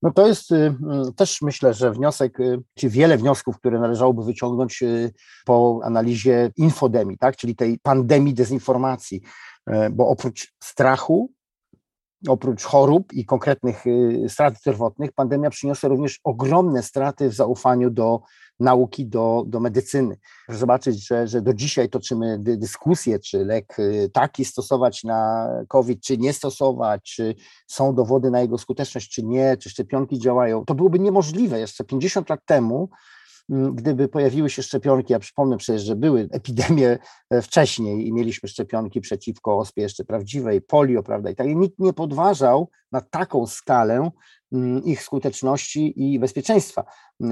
No 0.01 0.11
to 0.11 0.27
jest 0.27 0.51
y, 0.51 0.55
y, 0.55 1.13
też 1.15 1.41
myślę, 1.41 1.73
że 1.73 1.91
wniosek, 1.91 2.39
y, 2.39 2.61
czy 2.75 2.89
wiele 2.89 3.17
wniosków, 3.17 3.57
które 3.57 3.79
należałoby 3.79 4.23
wyciągnąć 4.23 4.83
po 5.45 5.79
analizie 5.83 6.51
infodemii, 6.57 7.17
tak, 7.17 7.37
czyli 7.37 7.55
tej 7.55 7.79
pandemii 7.79 8.33
dezinformacji, 8.33 9.21
bo 9.91 10.07
oprócz 10.07 10.53
strachu, 10.63 11.31
oprócz 12.27 12.63
chorób 12.63 13.13
i 13.13 13.25
konkretnych 13.25 13.83
strat 14.27 14.57
zdrowotnych, 14.57 15.11
pandemia 15.11 15.49
przyniosła 15.49 15.89
również 15.89 16.19
ogromne 16.23 16.83
straty 16.83 17.29
w 17.29 17.33
zaufaniu 17.33 17.89
do 17.89 18.21
nauki 18.59 19.05
do, 19.05 19.43
do 19.47 19.59
medycyny. 19.59 20.17
Proszę 20.45 20.59
zobaczyć, 20.59 21.07
że, 21.07 21.27
że 21.27 21.41
do 21.41 21.53
dzisiaj 21.53 21.89
toczymy 21.89 22.37
dyskusję, 22.39 23.19
czy 23.19 23.45
lek 23.45 23.79
y, 23.79 24.09
taki 24.13 24.45
stosować 24.45 25.03
na 25.03 25.49
COVID, 25.67 26.01
czy 26.03 26.17
nie 26.17 26.33
stosować, 26.33 27.01
czy 27.03 27.35
są 27.67 27.95
dowody 27.95 28.31
na 28.31 28.41
jego 28.41 28.57
skuteczność, 28.57 29.11
czy 29.11 29.23
nie, 29.23 29.57
czy 29.57 29.69
szczepionki 29.69 30.19
działają. 30.19 30.65
To 30.65 30.75
byłoby 30.75 30.99
niemożliwe 30.99 31.59
jeszcze 31.59 31.83
50 31.83 32.29
lat 32.29 32.45
temu, 32.45 32.89
mm, 33.49 33.75
gdyby 33.75 34.07
pojawiły 34.07 34.49
się 34.49 34.63
szczepionki, 34.63 35.13
ja 35.13 35.19
przypomnę 35.19 35.57
przecież, 35.57 35.81
że 35.81 35.95
były 35.95 36.29
epidemie 36.31 36.97
e, 37.29 37.41
wcześniej 37.41 38.07
i 38.07 38.13
mieliśmy 38.13 38.49
szczepionki 38.49 39.01
przeciwko 39.01 39.57
ospie 39.57 39.81
jeszcze 39.81 40.05
prawdziwej, 40.05 40.61
polio, 40.61 41.03
prawda, 41.03 41.29
i 41.29 41.35
tak, 41.35 41.47
nikt 41.47 41.79
nie 41.79 41.93
podważał 41.93 42.69
na 42.91 43.01
taką 43.01 43.47
skalę 43.47 44.11
ich 44.83 45.03
skuteczności 45.03 46.03
i 46.05 46.19
bezpieczeństwa. 46.19 46.83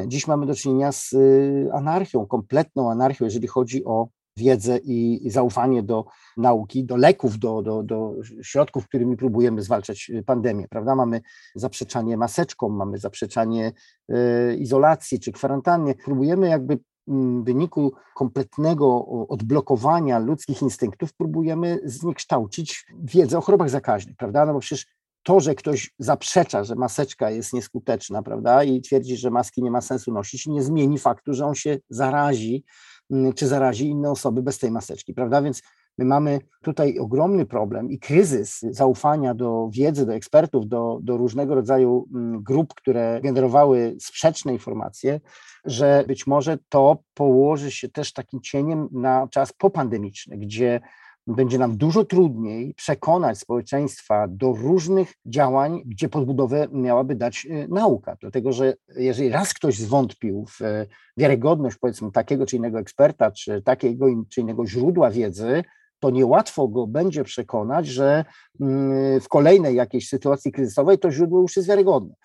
Dziś 0.07 0.27
mamy 0.27 0.45
do 0.45 0.55
czynienia 0.55 0.91
z 0.91 1.13
y, 1.13 1.69
anarchią, 1.73 2.25
kompletną 2.25 2.91
anarchią, 2.91 3.25
jeżeli 3.25 3.47
chodzi 3.47 3.85
o 3.85 4.07
wiedzę 4.37 4.77
i 4.77 5.29
zaufanie 5.29 5.83
do 5.83 6.05
nauki, 6.37 6.85
do 6.85 6.95
leków, 6.95 7.39
do, 7.39 7.61
do, 7.61 7.83
do 7.83 8.13
środków, 8.41 8.87
którymi 8.87 9.17
próbujemy 9.17 9.61
zwalczać 9.61 10.09
y, 10.09 10.23
pandemię, 10.23 10.67
prawda? 10.69 10.95
Mamy 10.95 11.21
zaprzeczanie 11.55 12.17
maseczkom, 12.17 12.75
mamy 12.75 12.97
zaprzeczanie 12.97 13.71
y, 14.11 14.55
izolacji 14.55 15.19
czy 15.19 15.31
kwarantannie. 15.31 15.95
Próbujemy 15.95 16.49
jakby 16.49 16.79
mm, 17.07 17.41
w 17.41 17.45
wyniku 17.45 17.93
kompletnego 18.15 19.05
odblokowania 19.29 20.19
ludzkich 20.19 20.61
instynktów 20.61 21.13
próbujemy 21.13 21.79
zniekształcić 21.83 22.85
wiedzę 23.03 23.37
o 23.37 23.41
chorobach 23.41 23.69
zakaźnych, 23.69 24.15
prawda? 24.15 24.45
No 24.45 24.53
bo 24.53 24.59
przecież 24.59 24.96
to, 25.27 25.39
że 25.39 25.55
ktoś 25.55 25.93
zaprzecza, 25.99 26.63
że 26.63 26.75
maseczka 26.75 27.31
jest 27.31 27.53
nieskuteczna, 27.53 28.23
prawda, 28.23 28.63
i 28.63 28.81
twierdzi, 28.81 29.17
że 29.17 29.31
maski 29.31 29.63
nie 29.63 29.71
ma 29.71 29.81
sensu 29.81 30.11
nosić, 30.11 30.47
nie 30.47 30.63
zmieni 30.63 30.97
faktu, 30.97 31.33
że 31.33 31.45
on 31.45 31.55
się 31.55 31.77
zarazi, 31.89 32.63
mm, 33.11 33.33
czy 33.33 33.47
zarazi 33.47 33.87
inne 33.89 34.11
osoby 34.11 34.41
bez 34.41 34.59
tej 34.59 34.71
maseczki, 34.71 35.13
prawda? 35.13 35.41
Więc 35.41 35.61
my 35.97 36.05
mamy 36.05 36.39
tutaj 36.61 36.99
ogromny 36.99 37.45
problem 37.45 37.91
i 37.91 37.99
kryzys 37.99 38.59
zaufania 38.61 39.33
do 39.33 39.69
wiedzy, 39.73 40.05
do 40.05 40.13
ekspertów, 40.13 40.67
do, 40.67 40.99
do 41.01 41.17
różnego 41.17 41.55
rodzaju 41.55 42.07
mm, 42.13 42.43
grup, 42.43 42.73
które 42.73 43.19
generowały 43.23 43.95
sprzeczne 43.99 44.53
informacje, 44.53 45.19
że 45.65 46.03
być 46.07 46.27
może 46.27 46.57
to 46.69 46.97
położy 47.13 47.71
się 47.71 47.89
też 47.89 48.13
takim 48.13 48.41
cieniem 48.41 48.89
na 48.91 49.27
czas 49.31 49.53
popandemiczny, 49.53 50.37
gdzie 50.37 50.81
będzie 51.27 51.57
nam 51.57 51.77
dużo 51.77 52.05
trudniej 52.05 52.73
przekonać 52.73 53.39
społeczeństwa 53.39 54.27
do 54.27 54.53
różnych 54.53 55.13
działań, 55.25 55.81
gdzie 55.85 56.09
podbudowę 56.09 56.67
miałaby 56.71 57.15
dać 57.15 57.45
y, 57.45 57.67
nauka. 57.69 58.17
Dlatego, 58.21 58.51
że 58.51 58.73
jeżeli 58.95 59.29
raz 59.29 59.53
ktoś 59.53 59.79
zwątpił 59.79 60.45
w 60.45 60.61
e, 60.61 60.85
wiarygodność, 61.17 61.77
powiedzmy, 61.77 62.11
takiego 62.11 62.45
czy 62.45 62.55
innego 62.55 62.79
eksperta, 62.79 63.31
czy 63.31 63.61
takiego 63.61 64.05
czy 64.29 64.41
innego 64.41 64.67
źródła 64.67 65.11
wiedzy, 65.11 65.63
to 65.99 66.09
niełatwo 66.09 66.67
go 66.67 66.87
będzie 66.87 67.23
przekonać, 67.23 67.87
że 67.87 68.25
mm, 68.61 69.21
w 69.21 69.27
kolejnej 69.27 69.75
jakiejś 69.75 70.09
sytuacji 70.09 70.51
kryzysowej 70.51 70.99
to 70.99 71.11
źródło 71.11 71.41
już 71.41 71.55
jest 71.55 71.67
wiarygodne. 71.67 72.15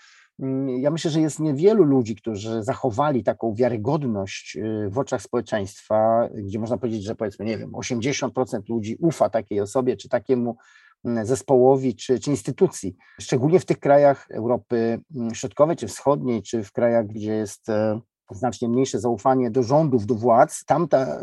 Mm, 0.42 0.68
ja 0.68 0.90
myślę, 0.90 1.10
że 1.10 1.20
jest 1.20 1.40
niewielu 1.40 1.84
ludzi, 1.84 2.16
którzy 2.16 2.62
zachowali 2.62 3.24
taką 3.24 3.54
wiarygodność 3.54 4.56
y, 4.56 4.88
w 4.90 4.98
oczach 4.98 5.22
społeczeństwa, 5.22 6.28
gdzie 6.34 6.58
można 6.58 6.78
powiedzieć, 6.78 7.04
że 7.04 7.14
powiedzmy, 7.14 7.44
nie 7.44 7.58
wiem, 7.58 7.70
80% 7.70 8.68
ludzi 8.68 8.96
ufa 9.00 9.30
takiej 9.30 9.60
osobie 9.60 9.96
czy 9.96 10.08
takiemu 10.08 10.56
mm, 11.04 11.26
zespołowi 11.26 11.96
czy, 11.96 12.20
czy 12.20 12.30
instytucji, 12.30 12.96
szczególnie 13.20 13.60
w 13.60 13.64
tych 13.64 13.78
krajach 13.78 14.26
Europy 14.30 15.00
mm, 15.16 15.34
Środkowej 15.34 15.76
czy 15.76 15.88
Wschodniej, 15.88 16.42
czy 16.42 16.64
w 16.64 16.72
krajach, 16.72 17.06
gdzie 17.06 17.32
jest 17.32 17.68
e, 17.68 18.00
znacznie 18.34 18.68
mniejsze 18.68 19.00
zaufanie 19.00 19.50
do 19.50 19.62
rządów, 19.62 20.06
do 20.06 20.14
władz, 20.14 20.64
tam 20.64 20.88
ta 20.88 20.98
e, 20.98 21.20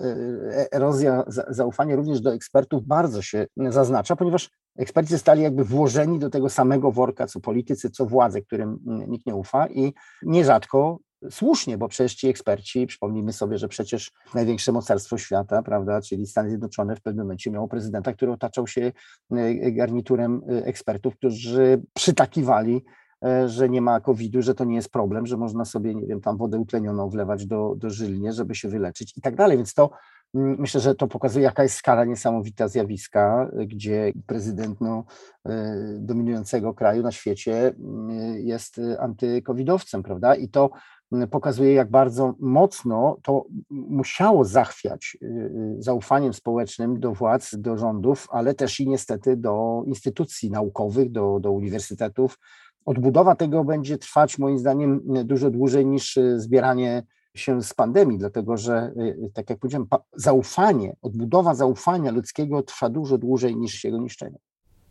e, 0.52 0.74
erozja 0.74 1.24
zaufania 1.48 1.96
również 1.96 2.22
do 2.22 2.34
ekspertów 2.34 2.86
bardzo 2.86 3.22
się 3.22 3.46
zaznacza, 3.58 4.16
ponieważ 4.16 4.50
eksperci 4.80 5.12
zostali 5.12 5.42
jakby 5.42 5.64
włożeni 5.64 6.20
do 6.20 6.30
tego 6.30 6.50
samego 6.50 6.92
worka, 6.92 7.28
co 7.28 7.40
politycy, 7.40 7.90
co 7.90 8.06
władze, 8.06 8.42
którym 8.42 8.80
nikt 9.08 9.26
nie 9.26 9.36
ufa 9.36 9.68
i 9.68 9.94
nierzadko 10.24 11.00
słusznie, 11.30 11.78
bo 11.78 11.88
przecież 11.88 12.16
ci 12.16 12.28
eksperci, 12.28 12.88
przypomnijmy 12.88 13.34
sobie, 13.34 13.58
że 13.58 13.68
przecież 13.68 14.12
największe 14.34 14.72
mocarstwo 14.72 15.18
świata, 15.18 15.62
prawda, 15.62 16.02
czyli 16.02 16.28
Stany 16.28 16.50
Zjednoczone 16.50 16.96
w 16.96 17.02
pewnym 17.02 17.26
momencie 17.26 17.52
miało 17.52 17.68
prezydenta, 17.68 18.14
który 18.14 18.32
otaczał 18.32 18.68
się 18.68 18.92
e, 19.32 19.72
garniturem 19.72 20.42
ekspertów, 20.48 21.16
którzy 21.16 21.82
przytakiwali 21.94 22.82
E, 23.26 23.50
że 23.50 23.70
nie 23.70 23.82
ma 23.82 24.00
COVID-u, 24.00 24.42
że 24.42 24.56
to 24.56 24.66
nie 24.66 24.76
jest 24.76 24.92
problem, 24.92 25.26
że 25.26 25.38
można 25.38 25.66
sobie, 25.66 25.96
nie 25.96 26.08
wiem, 26.08 26.22
tam 26.22 26.38
wodę 26.38 26.58
utlenioną 26.58 27.10
wlewać 27.10 27.46
do, 27.46 27.76
do 27.78 27.90
żylnie, 27.90 28.34
żeby 28.34 28.56
się 28.56 28.70
wyleczyć 28.70 29.18
i 29.18 29.22
tak 29.22 29.36
dalej. 29.36 29.58
Więc 29.58 29.74
to 29.74 29.84
mm, 29.84 29.94
myślę, 30.34 30.82
że 30.82 30.96
to 30.96 31.08
pokazuje, 31.08 31.46
jaka 31.46 31.64
jest 31.64 31.76
skala 31.76 32.06
niesamowita 32.06 32.68
zjawiska, 32.68 33.52
gdzie 33.68 34.14
prezydent 34.26 34.82
no, 34.82 35.04
e, 35.46 35.76
dominującego 36.00 36.74
kraju 36.74 37.04
na 37.04 37.12
świecie 37.12 37.68
mm, 37.68 38.38
jest 38.40 38.82
antykowidowcem, 39.00 40.04
prawda? 40.04 40.36
I 40.36 40.50
to 40.50 40.70
mm, 41.12 41.30
pokazuje, 41.30 41.74
jak 41.74 41.90
bardzo 41.90 42.36
mocno 42.40 43.18
to 43.24 43.46
musiało 43.70 44.46
zachwiać 44.46 45.18
y, 45.22 45.26
y, 45.26 45.84
zaufaniem 45.84 46.34
społecznym 46.34 47.00
do 47.00 47.14
władz, 47.14 47.56
do 47.56 47.78
rządów, 47.78 48.28
ale 48.32 48.54
też 48.54 48.80
i 48.80 48.90
niestety 48.90 49.38
do 49.38 49.84
instytucji 49.88 50.52
naukowych, 50.52 51.12
do, 51.12 51.40
do 51.40 51.52
uniwersytetów, 51.52 52.40
odbudowa 52.86 53.36
tego 53.36 53.64
będzie 53.64 53.98
trwać 53.98 54.38
moim 54.38 54.60
zdaniem 54.60 55.02
dużo 55.26 55.50
dłużej 55.52 55.86
niż 55.86 56.18
y, 56.18 56.40
zbieranie 56.40 57.04
się 57.36 57.64
z 57.64 57.74
pandemii, 57.74 58.18
dlatego 58.18 58.58
że, 58.58 58.92
y, 58.98 59.02
y, 59.02 59.32
tak 59.34 59.50
jak 59.50 59.60
powiedziałem, 59.60 59.88
zaufanie, 60.14 60.96
odbudowa 61.02 61.56
zaufania 61.56 62.12
ludzkiego 62.12 62.64
trwa 62.64 62.90
dużo 62.90 63.18
dłużej 63.18 63.56
niż 63.56 63.84
jego 63.84 63.98
niszczenie. 63.98 64.38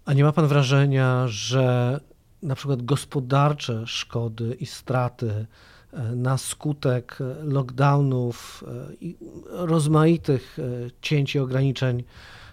A 0.05 0.13
nie 0.13 0.25
ma 0.25 0.33
pan 0.33 0.47
wrażenia, 0.47 1.25
że 1.27 2.01
na 2.43 2.55
przykład 2.55 2.83
gospodarcze 2.83 3.87
szkody 3.87 4.57
i 4.61 4.67
straty 4.67 5.47
e, 5.93 6.03
na 6.03 6.39
skutek 6.39 7.19
e, 7.21 7.45
lockdownów 7.45 8.65
e, 8.69 8.95
i 9.01 9.17
rozmaitych 9.47 10.59
cięć 11.01 11.35
i 11.35 11.39
ograniczeń 11.39 12.05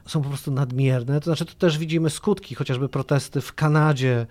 są 0.06 0.22
po 0.22 0.30
prostu 0.30 0.52
nadmierne. 0.52 1.20
To 1.20 1.26
znaczy, 1.26 1.46
to 1.46 1.54
też 1.54 1.78
widzimy 1.78 2.10
skutki, 2.10 2.56
chociażby 2.56 2.90
protesty 2.90 3.42
w 3.42 3.54
Kanadzie, 3.54 4.28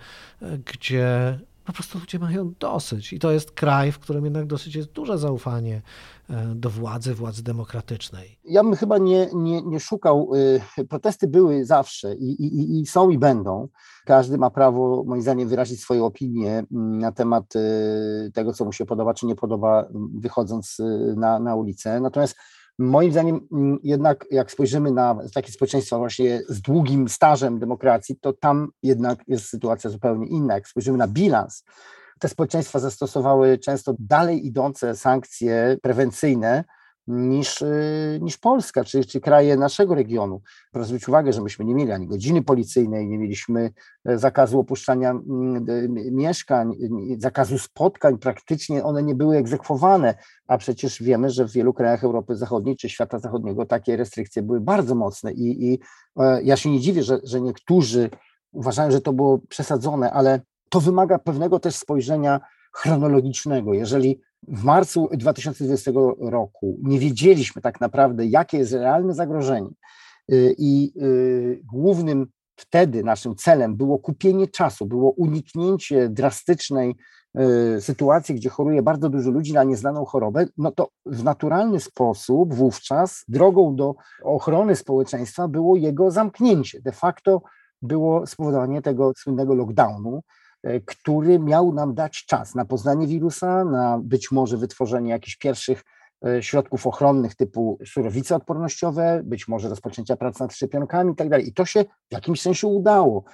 gdzie 0.64 1.38
po 1.64 1.73
prostu 1.73 1.99
ludzie 1.99 2.18
mają 2.18 2.52
dosyć. 2.61 3.12
I 3.12 3.18
to 3.18 3.33
jest 3.33 3.50
kraj, 3.50 3.92
w 3.92 3.99
którym 3.99 4.25
jednak 4.25 4.47
dosyć 4.47 4.75
jest 4.75 4.92
duże 4.92 5.18
zaufanie 5.18 5.83
e, 6.30 6.54
do 6.54 6.71
władzy, 6.71 7.14
władzy 7.14 7.42
demokratycznej. 7.42 8.38
Ja 8.44 8.64
bym 8.64 8.76
chyba 8.76 8.99
nie, 8.99 9.28
nie, 9.35 9.62
nie 9.62 9.80
szukał. 9.80 10.30
E, 10.78 10.85
protesty 10.85 11.26
były 11.26 11.64
zawsze 11.64 12.14
i, 12.14 12.42
i, 12.42 12.80
i 12.80 12.87
są 12.87 13.11
i 13.11 13.18
będą. 13.18 13.68
Każdy 14.04 14.38
ma 14.38 14.50
prawo, 14.50 15.04
moim 15.06 15.23
zdaniem, 15.23 15.49
wyrazić 15.49 15.80
swoją 15.80 16.06
opinię 16.06 16.64
mm, 16.72 16.98
na 16.98 17.12
temat 17.12 17.53
tego, 18.35 18.53
co 18.53 18.64
mu 18.64 18.72
się 18.72 18.87
podoba, 18.87 19.14
czy 19.14 19.27
nie 19.27 19.35
podoba, 19.35 19.88
wychodząc 20.14 20.77
na, 21.16 21.38
na 21.38 21.55
ulicę. 21.55 22.00
Natomiast 22.00 22.37
Moim 22.78 23.12
zdaniem 23.12 23.40
mm, 23.52 23.78
jednak 23.82 24.24
jak 24.30 24.50
spojrzymy 24.50 24.90
na 24.90 25.16
takie 25.34 25.52
społeczeństwa 25.52 25.98
właśnie 25.98 26.42
z 26.48 26.60
długim 26.60 27.08
stażem 27.08 27.58
demokracji, 27.58 28.16
to 28.20 28.32
tam 28.32 28.68
jednak 28.82 29.18
jest 29.28 29.48
sytuacja 29.48 29.90
zupełnie 29.90 30.26
inna. 30.26 30.54
Jak 30.54 30.68
spojrzymy 30.68 30.98
na 30.98 31.08
bilans, 31.08 31.64
te 32.18 32.28
społeczeństwa 32.28 32.78
zastosowały 32.78 33.58
często 33.58 33.94
dalej 33.98 34.46
idące 34.46 34.96
sankcje 34.96 35.76
prewencyjne, 35.82 36.64
niż, 37.06 37.62
y, 37.62 38.18
niż 38.22 38.38
Polska, 38.38 38.84
czy, 38.84 39.04
czy 39.04 39.20
kraje 39.20 39.56
naszego 39.56 39.94
regionu. 39.94 40.40
Proszę 40.72 40.86
zwrócić 40.86 41.08
uwagę, 41.08 41.32
że 41.32 41.42
myśmy 41.42 41.64
nie 41.64 41.74
mieli 41.74 41.92
ani 41.92 42.06
godziny 42.06 42.42
policyjnej, 42.42 43.08
nie 43.08 43.18
mieliśmy 43.18 43.70
e, 44.04 44.18
zakazu 44.18 44.60
opuszczania 44.60 45.14
mieszkań, 46.12 46.72
zakazu 47.18 47.58
spotkań, 47.58 48.18
praktycznie 48.18 48.84
one 48.84 49.02
nie 49.02 49.14
były 49.14 49.36
egzekwowane, 49.36 50.14
a 50.46 50.58
przecież 50.58 51.02
wiemy, 51.02 51.30
że 51.30 51.44
w 51.44 51.52
wielu 51.52 51.72
krajach 51.72 52.04
Europy 52.04 52.36
Zachodniej 52.36 52.76
czy 52.76 52.88
świata 52.88 53.18
zachodniego 53.18 53.66
takie 53.66 53.96
restrykcje 53.96 54.42
były 54.42 54.60
bardzo 54.60 54.94
mocne 54.94 55.32
i, 55.32 55.72
i 55.72 55.78
e, 56.16 56.42
ja 56.42 56.56
się 56.56 56.70
nie 56.70 56.80
dziwię, 56.80 57.02
że, 57.02 57.18
że 57.24 57.40
niektórzy 57.40 58.10
uważają, 58.52 58.90
że 58.90 59.00
to 59.00 59.12
było 59.12 59.38
przesadzone, 59.48 60.12
ale 60.12 60.40
to 60.68 60.80
wymaga 60.80 61.18
pewnego 61.18 61.60
też 61.60 61.76
spojrzenia 61.76 62.40
chronologicznego. 62.72 63.74
Jeżeli 63.74 64.20
w 64.48 64.64
marcu 64.64 65.09
2020 65.12 65.90
roku 66.20 66.78
nie 66.83 66.98
wiedzieliśmy 66.98 67.62
tak 67.62 67.80
naprawdę, 67.80 68.26
jakie 68.26 68.59
jest 68.59 68.72
realne 68.72 69.14
zagrożenie 69.14 69.70
y, 70.33 70.54
i 70.59 70.92
y, 71.02 71.61
głównym 71.72 72.26
wtedy 72.57 73.04
naszym 73.04 73.37
celem 73.37 73.76
było 73.76 73.98
kupienie 73.98 74.48
czasu, 74.48 74.87
było 74.87 75.11
uniknięcie 75.11 76.09
drastycznej 76.09 76.94
y, 77.76 77.80
sytuacji, 77.80 78.35
gdzie 78.35 78.48
choruje 78.48 78.83
bardzo 78.83 79.09
dużo 79.09 79.30
ludzi 79.30 79.52
na 79.52 79.64
nieznaną 79.64 80.04
chorobę, 80.04 80.46
no 80.57 80.70
to 80.70 80.88
w 81.07 81.24
naturalny 81.24 81.80
sposób 81.80 82.54
wówczas 82.54 83.24
drogą 83.28 83.76
do 83.76 83.94
ochrony 84.22 84.76
społeczeństwa 84.76 85.48
było 85.48 85.76
jego 85.76 86.11
zamknięcie. 86.11 86.80
De 86.80 86.92
facto 86.92 87.42
było 87.83 88.26
spowodowanie 88.26 88.83
tego 88.83 89.12
słynnego 89.16 89.54
lockdownu, 89.54 90.22
który 90.87 91.38
miał 91.38 91.72
nam 91.72 91.94
dać 91.94 92.24
czas 92.27 92.55
na 92.55 92.64
poznanie 92.64 93.07
wirusa, 93.07 93.64
na 93.64 93.98
być 94.03 94.33
może 94.33 94.57
wytworzenie 94.57 95.11
jakichś 95.11 95.37
pierwszych 95.37 95.85
e, 96.27 96.42
środków 96.42 96.87
ochronnych 96.87 97.35
typu 97.35 97.79
surowice 97.87 98.37
odpornościowe, 98.37 99.22
być 99.24 99.48
może 99.48 99.68
rozpoczęcia 99.68 100.16
prac 100.16 100.38
nad 100.38 100.53
szczepionkami 100.53 101.12
i 101.12 101.16
tak. 101.16 101.46
I 101.46 101.53
to 101.53 101.64
się 101.64 101.85
w 101.85 102.12
jakimś 102.12 102.40
sensie 102.40 102.66
udało. 102.66 103.24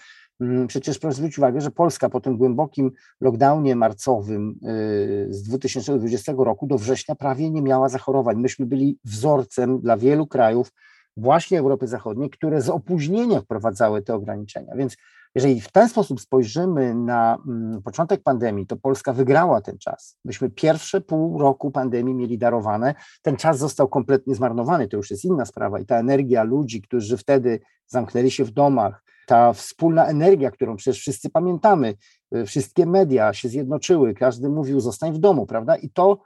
Mm, 0.40 0.66
przecież 0.66 0.98
proszę 0.98 1.16
zwrócić 1.16 1.38
uwagę, 1.38 1.60
że 1.60 1.70
Polska 1.70 2.08
po 2.08 2.20
tym 2.20 2.36
głębokim 2.36 2.90
lockdownie 3.20 3.76
marcowym 3.76 4.58
e, 4.62 5.32
z 5.32 5.42
2020 5.42 6.32
roku 6.38 6.66
do 6.66 6.78
września 6.78 7.14
prawie 7.14 7.50
nie 7.50 7.62
miała 7.62 7.88
zachorowań. 7.88 8.36
Myśmy 8.36 8.66
byli 8.66 8.98
wzorcem 9.04 9.80
dla 9.80 9.96
wielu 9.96 10.26
krajów 10.26 10.72
właśnie 11.16 11.58
Europy 11.58 11.86
Zachodniej, 11.86 12.30
które 12.30 12.62
z 12.62 12.68
opóźnieniem 12.68 13.42
wprowadzały 13.42 14.02
te 14.02 14.14
ograniczenia. 14.14 14.76
Więc 14.76 14.96
jeżeli 15.34 15.60
w 15.60 15.72
ten 15.72 15.88
sposób 15.88 16.20
spojrzymy 16.20 16.94
na 16.94 17.38
mm, 17.46 17.82
początek 17.82 18.22
pandemii, 18.22 18.66
to 18.66 18.76
Polska 18.76 19.12
wygrała 19.12 19.60
ten 19.60 19.78
czas. 19.78 20.18
Myśmy 20.24 20.50
pierwsze 20.50 21.00
pół 21.00 21.38
roku 21.38 21.70
pandemii 21.70 22.14
mieli 22.14 22.38
darowane. 22.38 22.94
Ten 23.22 23.36
czas 23.36 23.58
został 23.58 23.88
kompletnie 23.88 24.34
zmarnowany, 24.34 24.88
to 24.88 24.96
już 24.96 25.10
jest 25.10 25.24
inna 25.24 25.44
sprawa. 25.44 25.80
I 25.80 25.86
ta 25.86 25.96
energia 25.96 26.42
ludzi, 26.42 26.82
którzy 26.82 27.16
wtedy 27.16 27.60
zamknęli 27.86 28.30
się 28.30 28.44
w 28.44 28.50
domach, 28.50 29.02
ta 29.26 29.52
wspólna 29.52 30.06
energia, 30.06 30.50
którą 30.50 30.76
przecież 30.76 31.00
wszyscy 31.00 31.30
pamiętamy, 31.30 31.94
y, 32.36 32.46
wszystkie 32.46 32.86
media 32.86 33.32
się 33.32 33.48
zjednoczyły, 33.48 34.14
każdy 34.14 34.48
mówił 34.48 34.80
zostań 34.80 35.12
w 35.12 35.18
domu, 35.18 35.46
prawda? 35.46 35.76
I 35.76 35.90
to 35.90 36.22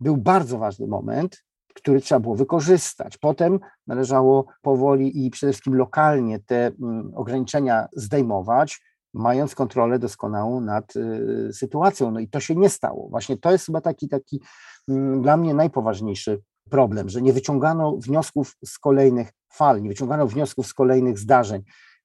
był 0.00 0.16
bardzo 0.16 0.58
ważny 0.58 0.86
moment, 0.86 1.44
który 1.80 2.00
trzeba 2.00 2.20
było 2.20 2.34
wykorzystać. 2.34 3.18
Potem 3.18 3.60
należało 3.86 4.46
powoli 4.62 5.26
i 5.26 5.30
przede 5.30 5.52
wszystkim 5.52 5.74
lokalnie 5.74 6.38
te 6.38 6.66
mm, 6.66 7.12
ograniczenia 7.14 7.86
zdejmować, 7.92 8.82
mając 9.14 9.54
kontrolę 9.54 9.98
doskonałą 9.98 10.60
nad 10.60 10.96
y, 10.96 11.50
sytuacją. 11.52 12.10
No 12.10 12.20
i 12.20 12.28
to 12.28 12.40
się 12.40 12.54
nie 12.54 12.68
stało. 12.68 13.08
Właśnie 13.08 13.36
to 13.36 13.52
jest 13.52 13.66
chyba 13.66 13.80
taki, 13.80 14.08
taki 14.08 14.40
mm, 14.88 15.22
dla 15.22 15.36
mnie 15.36 15.54
najpoważniejszy 15.54 16.40
problem, 16.70 17.08
że 17.08 17.22
nie 17.22 17.32
wyciągano 17.32 17.96
wniosków 17.96 18.56
z 18.64 18.78
kolejnych 18.78 19.32
fal, 19.52 19.82
nie 19.82 19.88
wyciągano 19.88 20.26
wniosków 20.26 20.66
z 20.66 20.74
kolejnych 20.74 21.18
zdarzeń. 21.18 21.62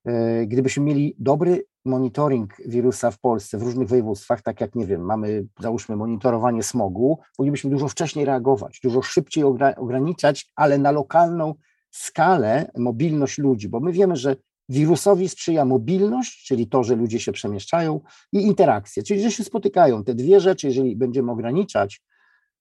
Y, 0.09 0.47
gdybyśmy 0.47 0.83
mieli 0.83 1.15
dobry 1.19 1.65
monitoring 1.85 2.53
wirusa 2.65 3.11
w 3.11 3.19
Polsce, 3.19 3.57
w 3.57 3.63
różnych 3.63 3.87
województwach, 3.87 4.41
tak 4.41 4.61
jak, 4.61 4.75
nie 4.75 4.85
wiem, 4.85 5.01
mamy, 5.01 5.45
załóżmy, 5.59 5.95
monitorowanie 5.95 6.63
smogu, 6.63 7.19
powinniśmy 7.37 7.69
dużo 7.69 7.87
wcześniej 7.87 8.25
reagować, 8.25 8.79
dużo 8.83 9.01
szybciej 9.01 9.43
ograniczać, 9.77 10.51
ale 10.55 10.77
na 10.77 10.91
lokalną 10.91 11.53
skalę 11.91 12.71
mobilność 12.77 13.37
ludzi, 13.37 13.69
bo 13.69 13.79
my 13.79 13.91
wiemy, 13.91 14.15
że 14.15 14.35
wirusowi 14.69 15.29
sprzyja 15.29 15.65
mobilność, 15.65 16.45
czyli 16.45 16.67
to, 16.67 16.83
że 16.83 16.95
ludzie 16.95 17.19
się 17.19 17.31
przemieszczają, 17.31 18.01
i 18.31 18.41
interakcje, 18.41 19.03
czyli 19.03 19.21
że 19.21 19.31
się 19.31 19.43
spotykają. 19.43 20.03
Te 20.03 20.15
dwie 20.15 20.39
rzeczy, 20.39 20.67
jeżeli 20.67 20.95
będziemy 20.95 21.31
ograniczać 21.31 22.01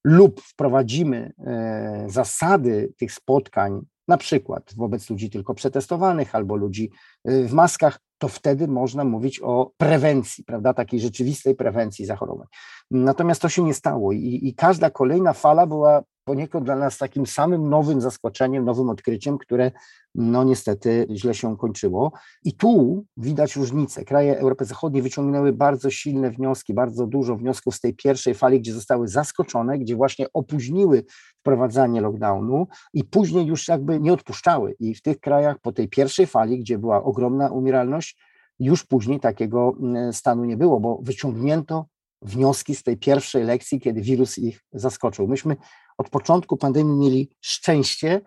lub 0.04 0.40
wprowadzimy 0.40 1.32
e, 1.38 2.06
zasady 2.08 2.92
tych 2.98 3.12
spotkań, 3.12 3.80
na 4.12 4.16
przykład 4.16 4.74
wobec 4.76 5.10
ludzi 5.10 5.30
tylko 5.30 5.54
przetestowanych 5.54 6.34
albo 6.34 6.56
ludzi 6.56 6.90
e, 7.24 7.42
w 7.42 7.52
maskach, 7.52 7.98
to 8.18 8.28
wtedy 8.28 8.68
można 8.68 9.04
mówić 9.04 9.40
o 9.40 9.72
prewencji, 9.76 10.44
prawda, 10.44 10.74
takiej 10.74 11.00
rzeczywistej 11.00 11.54
prewencji 11.54 12.06
zachorowań. 12.06 12.46
Natomiast 12.90 13.42
to 13.42 13.48
się 13.48 13.62
nie 13.62 13.74
stało 13.74 14.12
i, 14.12 14.40
i 14.42 14.54
każda 14.54 14.90
kolejna 14.90 15.32
fala 15.32 15.66
była 15.66 16.02
poniekąd 16.24 16.64
dla 16.64 16.76
nas 16.76 16.98
takim 16.98 17.26
samym 17.26 17.68
nowym 17.68 18.00
zaskoczeniem, 18.00 18.64
nowym 18.64 18.88
odkryciem, 18.88 19.38
które 19.38 19.70
no 20.14 20.44
niestety 20.44 21.06
źle 21.10 21.34
się 21.34 21.56
kończyło. 21.56 22.12
I 22.44 22.52
tu 22.52 23.04
widać 23.16 23.56
różnicę. 23.56 24.04
Kraje 24.04 24.38
Europy 24.38 24.64
Zachodniej 24.64 25.02
wyciągnęły 25.02 25.52
bardzo 25.52 25.90
silne 25.90 26.30
wnioski, 26.30 26.74
bardzo 26.74 27.06
dużo 27.06 27.36
wniosków 27.36 27.74
z 27.74 27.80
tej 27.80 27.94
pierwszej 27.94 28.34
fali, 28.34 28.60
gdzie 28.60 28.72
zostały 28.72 29.08
zaskoczone, 29.08 29.78
gdzie 29.78 29.96
właśnie 29.96 30.26
opóźniły 30.32 31.04
wprowadzanie 31.40 32.00
lockdownu 32.00 32.66
i 32.94 33.04
później 33.04 33.46
już 33.46 33.68
jakby 33.68 34.00
nie 34.00 34.12
odpuszczały. 34.12 34.74
I 34.78 34.94
w 34.94 35.02
tych 35.02 35.20
krajach 35.20 35.56
po 35.62 35.72
tej 35.72 35.88
pierwszej 35.88 36.26
fali, 36.26 36.58
gdzie 36.58 36.78
była 36.78 37.02
ogromna 37.02 37.50
umieralność, 37.50 38.18
już 38.58 38.84
później 38.84 39.20
takiego 39.20 39.74
mm, 39.80 40.12
stanu 40.12 40.44
nie 40.44 40.56
było, 40.56 40.80
bo 40.80 40.98
wyciągnięto 41.02 41.86
wnioski 42.22 42.74
z 42.74 42.82
tej 42.82 42.96
pierwszej 42.96 43.44
lekcji, 43.44 43.80
kiedy 43.80 44.00
wirus 44.00 44.38
ich 44.38 44.60
zaskoczył. 44.72 45.28
Myśmy 45.28 45.56
od 45.98 46.10
początku 46.10 46.56
pandemii 46.56 46.98
mieli 46.98 47.30
szczęście, 47.40 48.20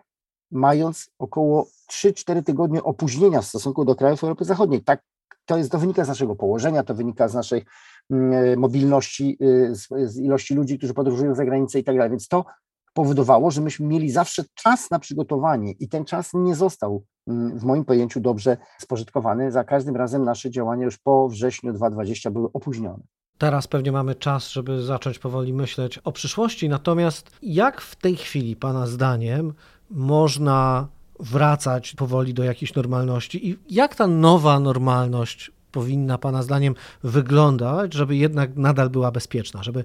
mając 0.52 1.10
około 1.20 1.68
3-4 1.92 2.44
tygodnie 2.44 2.84
opóźnienia 2.84 3.42
w 3.42 3.46
stosunku 3.46 3.86
do 3.86 3.96
krajów 3.96 4.24
Europy 4.24 4.46
Zachodniej. 4.46 4.84
Tak, 4.84 5.04
to, 5.46 5.58
jest, 5.58 5.72
to 5.72 5.80
wynika 5.80 6.06
z 6.06 6.08
naszego 6.08 6.36
położenia, 6.36 6.84
to 6.84 6.96
wynika 6.96 7.28
z 7.28 7.34
naszej 7.34 7.66
mm, 8.12 8.60
mobilności, 8.60 9.38
y, 9.42 9.76
z, 9.76 9.88
z 10.12 10.18
ilości 10.18 10.56
ludzi, 10.56 10.78
którzy 10.78 10.94
podróżują 10.94 11.36
za 11.36 11.46
granicę 11.46 11.80
i 11.80 11.84
tak 11.84 11.96
dalej. 11.96 12.10
Więc 12.10 12.28
to 12.28 12.46
powodowało, 12.94 13.52
że 13.52 13.62
myśmy 13.62 13.88
mieli 13.88 14.12
zawsze 14.12 14.44
czas 14.54 14.92
na 14.92 15.00
przygotowanie 15.00 15.72
i 15.72 15.90
ten 15.90 16.06
czas 16.06 16.32
nie 16.34 16.56
został 16.56 17.04
mm, 17.28 17.60
w 17.60 17.64
moim 17.64 17.86
pojęciu 17.86 18.20
dobrze 18.20 18.58
spożytkowany. 18.80 19.52
Za 19.52 19.64
każdym 19.64 19.96
razem 19.96 20.24
nasze 20.24 20.50
działania 20.50 20.86
już 20.86 20.98
po 20.98 21.30
wrześniu 21.30 21.74
2020 21.74 22.32
były 22.32 22.50
opóźnione. 22.54 23.04
Teraz 23.38 23.68
pewnie 23.68 23.92
mamy 23.92 24.16
czas, 24.16 24.50
żeby 24.52 24.84
zacząć 24.84 25.20
powoli 25.20 25.54
myśleć 25.54 25.98
o 25.98 26.12
przyszłości. 26.12 26.70
Natomiast 26.70 27.32
jak 27.42 27.82
w 27.82 27.96
tej 27.96 28.16
chwili, 28.16 28.56
Pana 28.56 28.88
zdaniem, 28.88 29.54
można 29.90 30.88
wracać 31.20 31.94
powoli 31.94 32.34
do 32.34 32.44
jakiejś 32.44 32.74
normalności 32.74 33.50
i 33.50 33.58
jak 33.70 33.96
ta 33.96 34.08
nowa 34.08 34.60
normalność 34.60 35.52
powinna 35.72 36.18
Pana 36.18 36.44
zdaniem 36.44 36.76
wyglądać, 37.04 37.94
żeby 37.94 38.16
jednak 38.16 38.56
nadal 38.56 38.90
była 38.90 39.12
bezpieczna, 39.12 39.64
żeby 39.64 39.84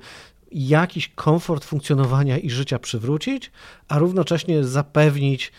jakiś 0.52 1.08
komfort 1.08 1.64
funkcjonowania 1.64 2.38
i 2.38 2.50
życia 2.50 2.78
przywrócić, 2.78 3.50
a 3.88 3.98
równocześnie 3.98 4.64
zapewnić 4.64 5.52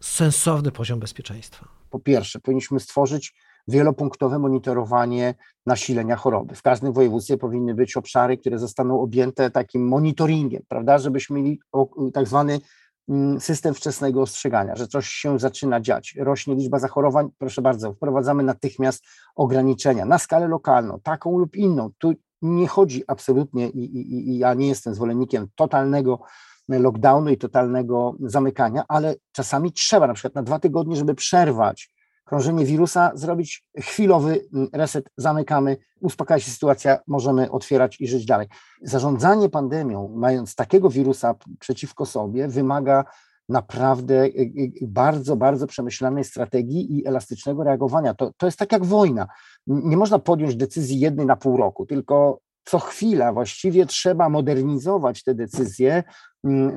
sensowny 0.00 0.72
poziom 0.72 1.00
bezpieczeństwa? 1.00 1.68
Po 1.90 2.00
pierwsze, 2.00 2.40
powinniśmy 2.40 2.80
stworzyć 2.80 3.34
wielopunktowe 3.70 4.38
monitorowanie 4.38 5.34
nasilenia 5.66 6.16
choroby. 6.16 6.54
W 6.54 6.62
każdym 6.62 6.92
województwie 6.92 7.36
powinny 7.36 7.74
być 7.74 7.96
obszary, 7.96 8.38
które 8.38 8.58
zostaną 8.58 9.00
objęte 9.00 9.50
takim 9.50 9.88
monitoringiem, 9.88 10.62
prawda, 10.68 10.98
żebyśmy 10.98 11.36
mieli 11.36 11.60
tak 12.12 12.28
zwany 12.28 12.60
mm, 13.08 13.40
system 13.40 13.74
wczesnego 13.74 14.22
ostrzegania, 14.22 14.76
że 14.76 14.86
coś 14.86 15.08
się 15.08 15.38
zaczyna 15.38 15.80
dziać, 15.80 16.14
rośnie 16.18 16.54
liczba 16.54 16.78
zachorowań, 16.78 17.28
proszę 17.38 17.62
bardzo, 17.62 17.92
wprowadzamy 17.92 18.42
natychmiast 18.42 19.04
ograniczenia 19.36 20.04
na 20.04 20.18
skalę 20.18 20.48
lokalną, 20.48 21.00
taką 21.02 21.38
lub 21.38 21.56
inną. 21.56 21.90
Tu 21.98 22.12
nie 22.42 22.68
chodzi 22.68 23.04
absolutnie 23.06 23.68
i, 23.68 23.84
i, 23.84 24.30
i 24.30 24.38
ja 24.38 24.54
nie 24.54 24.68
jestem 24.68 24.94
zwolennikiem 24.94 25.46
totalnego 25.54 26.20
lockdownu 26.68 27.30
i 27.30 27.38
totalnego 27.38 28.14
zamykania, 28.20 28.84
ale 28.88 29.14
czasami 29.32 29.72
trzeba 29.72 30.06
na 30.06 30.14
przykład 30.14 30.34
na 30.34 30.42
dwa 30.42 30.58
tygodnie, 30.58 30.96
żeby 30.96 31.14
przerwać 31.14 31.90
krążenie 32.30 32.64
wirusa, 32.64 33.10
zrobić 33.14 33.64
chwilowy 33.78 34.40
mm, 34.54 34.68
reset, 34.72 35.10
zamykamy, 35.16 35.76
uspokaja 36.00 36.40
się 36.40 36.50
sytuacja, 36.50 36.98
możemy 37.06 37.50
otwierać 37.50 38.00
i 38.00 38.08
żyć 38.08 38.26
dalej. 38.26 38.46
Zarządzanie 38.82 39.48
pandemią, 39.48 40.12
mając 40.16 40.54
takiego 40.54 40.90
wirusa 40.90 41.34
przeciwko 41.60 42.06
sobie, 42.06 42.48
wymaga 42.48 43.04
naprawdę 43.48 44.24
y, 44.24 44.52
y, 44.82 44.86
bardzo, 44.86 45.36
bardzo 45.36 45.66
przemyślanej 45.66 46.24
strategii 46.24 46.98
i 46.98 47.06
elastycznego 47.06 47.64
reagowania. 47.64 48.14
To, 48.14 48.32
to 48.36 48.46
jest 48.46 48.58
tak 48.58 48.72
jak 48.72 48.84
wojna. 48.84 49.26
Nie 49.66 49.96
można 49.96 50.18
podjąć 50.18 50.56
decyzji 50.56 51.00
jednej 51.00 51.26
na 51.26 51.36
pół 51.36 51.56
roku, 51.56 51.86
tylko 51.86 52.40
co 52.64 52.78
chwila 52.78 53.32
właściwie 53.32 53.86
trzeba 53.86 54.28
modernizować 54.28 55.22
te 55.22 55.34
decyzje 55.34 56.02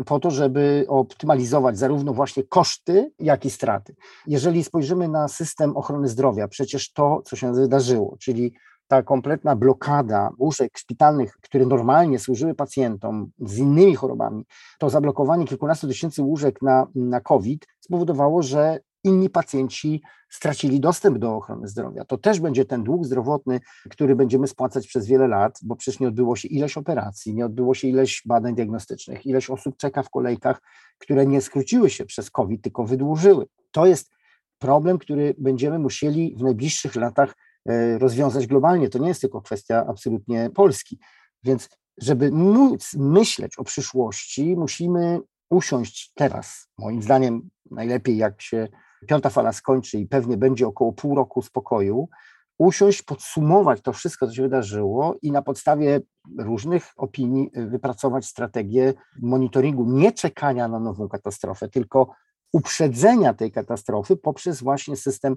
po 0.06 0.20
to, 0.20 0.32
żeby 0.32 0.86
optymalizować 0.88 1.78
zarówno 1.78 2.14
właśnie 2.14 2.44
koszty, 2.44 3.12
jak 3.20 3.46
i 3.46 3.50
straty. 3.50 3.96
Jeżeli 4.28 4.64
spojrzymy 4.64 5.08
na 5.08 5.28
system 5.28 5.78
ochrony 5.78 6.08
zdrowia, 6.08 6.48
przecież 6.48 6.92
to, 6.92 7.22
co 7.26 7.36
się 7.36 7.54
wydarzyło, 7.54 8.18
czyli 8.20 8.54
ta 8.88 9.04
kompletna 9.04 9.56
blokada 9.56 10.30
łóżek 10.40 10.78
szpitalnych, 10.78 11.38
które 11.42 11.66
normalnie 11.66 12.20
służyły 12.20 12.56
pacjentom 12.56 13.32
z 13.40 13.58
innymi 13.58 13.96
chorobami, 13.96 14.46
to 14.80 14.90
zablokowanie 14.90 15.46
kilkunastu 15.46 15.88
tysięcy 15.88 16.24
łóżek 16.24 16.62
na, 16.62 16.88
na 16.96 17.22
COVID 17.22 17.68
spowodowało, 17.80 18.42
że 18.42 18.80
inni 19.04 19.30
pacjenci 19.30 20.02
stracili 20.30 20.80
dostęp 20.80 21.18
do 21.18 21.36
ochrony 21.36 21.68
zdrowia. 21.68 22.06
To 22.06 22.18
też 22.18 22.40
będzie 22.40 22.66
ten 22.66 22.84
dług 22.84 23.06
zdrowotny, 23.06 23.60
który 23.90 24.16
będziemy 24.16 24.48
spłacać 24.48 24.88
przez 24.88 25.08
wiele 25.08 25.28
lat, 25.28 25.60
bo 25.64 25.76
przecież 25.76 26.00
nie 26.00 26.08
odbyło 26.08 26.36
się 26.36 26.48
ileś 26.48 26.78
operacji, 26.78 27.34
nie 27.34 27.46
odbyło 27.46 27.74
się 27.74 27.88
ileś 27.88 28.22
badań 28.26 28.56
diagnostycznych, 28.56 29.26
ileś 29.26 29.50
osób 29.50 29.78
czeka 29.78 30.04
w 30.04 30.10
kolejkach, 30.10 30.62
które 30.98 31.26
nie 31.26 31.42
skróciły 31.42 31.90
się 31.90 32.06
przez 32.06 32.32
COVID, 32.32 32.62
tylko 32.62 32.84
wydłużyły. 32.84 33.46
To 33.72 33.86
jest 33.86 34.12
problem, 34.60 34.98
który 34.98 35.36
będziemy 35.38 35.80
musieli 35.80 36.36
w 36.38 36.44
najbliższych 36.44 36.96
latach 36.96 37.36
e, 37.66 37.98
rozwiązać 37.98 38.48
globalnie. 38.48 38.90
To 38.90 39.00
nie 39.00 39.08
jest 39.08 39.22
tylko 39.22 39.42
kwestia 39.42 39.86
absolutnie 39.88 40.50
Polski. 40.56 41.00
Więc 41.44 41.70
żeby 41.98 42.32
móc 42.32 42.94
myśleć 42.94 43.58
o 43.58 43.64
przyszłości, 43.64 44.56
musimy 44.58 45.20
usiąść 45.50 46.12
teraz, 46.16 46.68
moim 46.78 47.02
zdaniem 47.02 47.50
najlepiej 47.72 48.18
jak 48.18 48.42
się 48.42 48.68
piąta 49.08 49.30
fala 49.30 49.54
skończy 49.54 49.98
i 49.98 50.08
pewnie 50.08 50.38
będzie 50.38 50.68
około 50.68 50.94
pół 50.94 51.16
roku 51.16 51.42
spokoju, 51.42 52.10
usiąść, 52.58 53.02
podsumować 53.02 53.82
to 53.82 53.94
wszystko, 53.94 54.28
co 54.28 54.34
się 54.34 54.42
wydarzyło 54.42 55.16
i 55.22 55.32
na 55.32 55.42
podstawie 55.42 56.02
różnych 56.40 56.92
opinii 56.98 57.52
wypracować 57.54 58.26
strategię 58.26 58.94
monitoringu, 59.22 59.86
nie 59.86 60.12
czekania 60.12 60.68
na 60.68 60.80
nową 60.80 61.10
katastrofę, 61.10 61.70
tylko 61.70 62.08
uprzedzenia 62.54 63.34
tej 63.34 63.52
katastrofy 63.52 64.18
poprzez 64.18 64.64
właśnie 64.64 64.96
system 64.96 65.36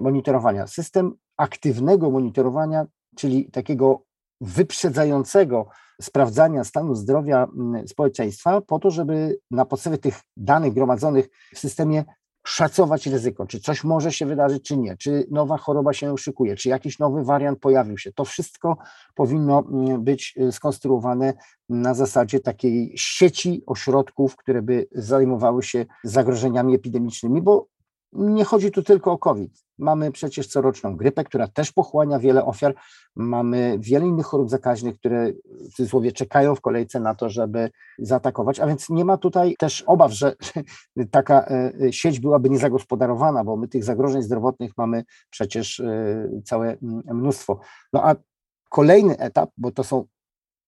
monitorowania. 0.00 0.66
System 0.66 1.14
aktywnego 1.36 2.10
monitorowania, 2.10 2.86
czyli 3.16 3.50
takiego 3.50 4.02
wyprzedzającego 4.40 5.68
sprawdzania 6.02 6.64
stanu 6.64 6.94
zdrowia 6.94 7.48
społeczeństwa, 7.86 8.60
po 8.60 8.78
to, 8.78 8.90
żeby 8.90 9.38
na 9.50 9.64
podstawie 9.64 9.98
tych 9.98 10.20
danych 10.36 10.74
gromadzonych 10.74 11.28
w 11.54 11.58
systemie 11.58 12.04
szacować 12.46 13.06
ryzyko, 13.06 13.46
czy 13.46 13.60
coś 13.60 13.84
może 13.84 14.12
się 14.12 14.26
wydarzyć, 14.26 14.64
czy 14.64 14.76
nie, 14.76 14.96
czy 14.96 15.26
nowa 15.30 15.58
choroba 15.58 15.92
się 15.92 16.18
szykuje, 16.18 16.56
czy 16.56 16.68
jakiś 16.68 16.98
nowy 16.98 17.24
wariant 17.24 17.58
pojawił 17.58 17.98
się. 17.98 18.12
To 18.12 18.24
wszystko 18.24 18.76
powinno 19.14 19.64
mm, 19.72 20.04
być 20.04 20.34
y, 20.40 20.52
skonstruowane 20.52 21.34
na 21.68 21.94
zasadzie 21.94 22.40
takiej 22.40 22.92
sieci 22.96 23.62
ośrodków, 23.66 24.36
które 24.36 24.62
by 24.62 24.88
zajmowały 24.92 25.62
się 25.62 25.86
zagrożeniami 26.04 26.74
epidemicznymi, 26.74 27.42
bo 27.42 27.73
nie 28.14 28.44
chodzi 28.44 28.70
tu 28.70 28.82
tylko 28.82 29.12
o 29.12 29.18
COVID. 29.18 29.64
Mamy 29.78 30.12
przecież 30.12 30.46
coroczną 30.46 30.96
grypę, 30.96 31.24
która 31.24 31.48
też 31.48 31.72
pochłania 31.72 32.18
wiele 32.18 32.44
ofiar. 32.44 32.74
Mamy 33.16 33.76
wiele 33.80 34.06
innych 34.06 34.26
chorób 34.26 34.50
zakaźnych, 34.50 34.98
które 34.98 35.32
w 35.44 35.74
cudzysłowie 35.74 36.12
czekają 36.12 36.54
w 36.54 36.60
kolejce 36.60 37.00
na 37.00 37.14
to, 37.14 37.30
żeby 37.30 37.70
zaatakować. 37.98 38.60
A 38.60 38.66
więc 38.66 38.90
nie 38.90 39.04
ma 39.04 39.16
tutaj 39.16 39.54
też 39.58 39.82
obaw, 39.82 40.12
że 40.12 40.34
taka 41.10 41.46
e, 41.46 41.92
sieć 41.92 42.20
byłaby 42.20 42.50
niezagospodarowana, 42.50 43.44
bo 43.44 43.56
my 43.56 43.68
tych 43.68 43.84
zagrożeń 43.84 44.22
zdrowotnych 44.22 44.72
mamy 44.76 45.04
przecież 45.30 45.80
e, 45.80 46.28
całe 46.44 46.76
mnóstwo. 47.14 47.60
No 47.92 48.08
a 48.08 48.14
kolejny 48.70 49.18
etap, 49.18 49.50
bo 49.56 49.70
to 49.70 49.84
są 49.84 50.04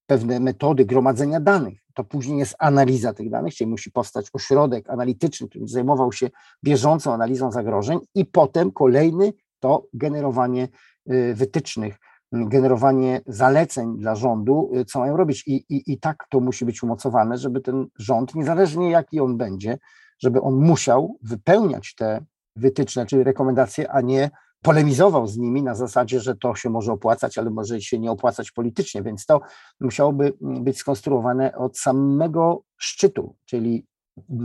pewne 0.07 0.41
metody 0.41 0.85
gromadzenia 0.85 1.41
danych. 1.41 1.86
To 1.97 2.05
później 2.05 2.39
jest 2.39 2.55
analiza 2.59 3.13
tych 3.13 3.31
danych, 3.31 3.55
czyli 3.55 3.71
musi 3.71 3.91
powstać 3.91 4.27
ośrodek 4.33 4.91
analityczny, 4.91 5.49
który 5.49 5.69
zajmował 5.69 6.13
się 6.13 6.31
bieżącą 6.65 7.13
analizą 7.13 7.53
zagrożeń, 7.53 7.99
i 8.15 8.25
potem 8.25 8.73
kolejny 8.73 9.33
to 9.61 9.87
generowanie 9.95 10.69
y, 11.11 11.35
wytycznych, 11.35 11.99
generowanie 12.33 13.21
zaleceń 13.27 13.99
dla 13.99 14.15
rządu, 14.15 14.71
y, 14.77 14.85
co 14.85 14.99
mają 14.99 15.17
robić. 15.17 15.43
I, 15.47 15.55
i, 15.69 15.93
I 15.93 16.01
tak 16.01 16.27
to 16.31 16.41
musi 16.41 16.65
być 16.65 16.83
umocowane, 16.83 17.39
żeby 17.39 17.61
ten 17.61 17.87
rząd, 17.99 18.35
niezależnie 18.35 18.91
jaki 18.91 19.21
on 19.21 19.37
będzie, 19.37 19.79
żeby 20.19 20.41
on 20.41 20.55
musiał 20.55 21.19
wypełniać 21.23 21.95
te 21.95 22.25
wytyczne 22.57 23.07
czy 23.07 23.25
rekomendacje, 23.25 23.91
a 23.91 24.01
nie 24.01 24.31
polemizował 24.67 25.27
z 25.27 25.37
nimi 25.37 25.63
na 25.63 25.75
zasadzie, 25.75 26.21
że 26.21 26.37
to 26.37 26.55
się 26.55 26.71
może 26.71 26.93
opłacać, 26.93 27.39
ale 27.39 27.51
może 27.51 27.81
się 27.81 27.99
nie 27.99 28.11
opłacać 28.11 28.51
politycznie, 28.51 29.03
więc 29.03 29.27
to 29.27 29.41
musiałoby 29.81 30.33
być 30.41 30.79
skonstruowane 30.79 31.57
od 31.57 31.79
samego 31.79 32.63
szczytu, 32.77 33.37
czyli 33.45 33.87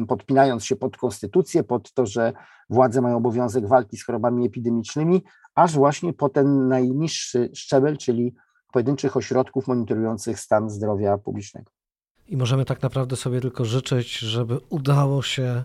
podpinając 0.08 0.66
się 0.66 0.76
pod 0.76 0.98
konstytucję, 0.98 1.64
pod 1.64 1.94
to, 1.94 2.06
że 2.06 2.34
władze 2.70 3.02
mają 3.02 3.18
obowiązek 3.18 3.68
walki 3.68 3.98
z 3.98 4.06
chorobami 4.06 4.46
epidemicznymi, 4.46 5.24
aż 5.56 5.74
właśnie 5.74 6.14
po 6.14 6.30
ten 6.30 6.68
najniższy 6.68 7.50
szczebel, 7.54 7.98
czyli 7.98 8.36
pojedynczych 8.74 9.18
ośrodków 9.18 9.68
monitorujących 9.68 10.40
stan 10.40 10.70
zdrowia 10.70 11.18
publicznego. 11.18 11.72
I 12.28 12.38
możemy 12.38 12.66
tak 12.66 12.82
naprawdę 12.82 13.16
sobie 13.16 13.42
tylko 13.42 13.66
życzyć, 13.66 14.20
żeby 14.20 14.60
udało 14.70 15.22
się 15.22 15.64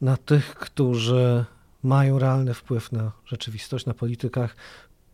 na 0.00 0.16
tych, 0.16 0.54
którzy 0.54 1.44
mają 1.82 2.18
realny 2.18 2.54
wpływ 2.54 2.92
na 2.92 3.12
rzeczywistość, 3.26 3.86
na 3.86 3.94
politykach, 3.94 4.56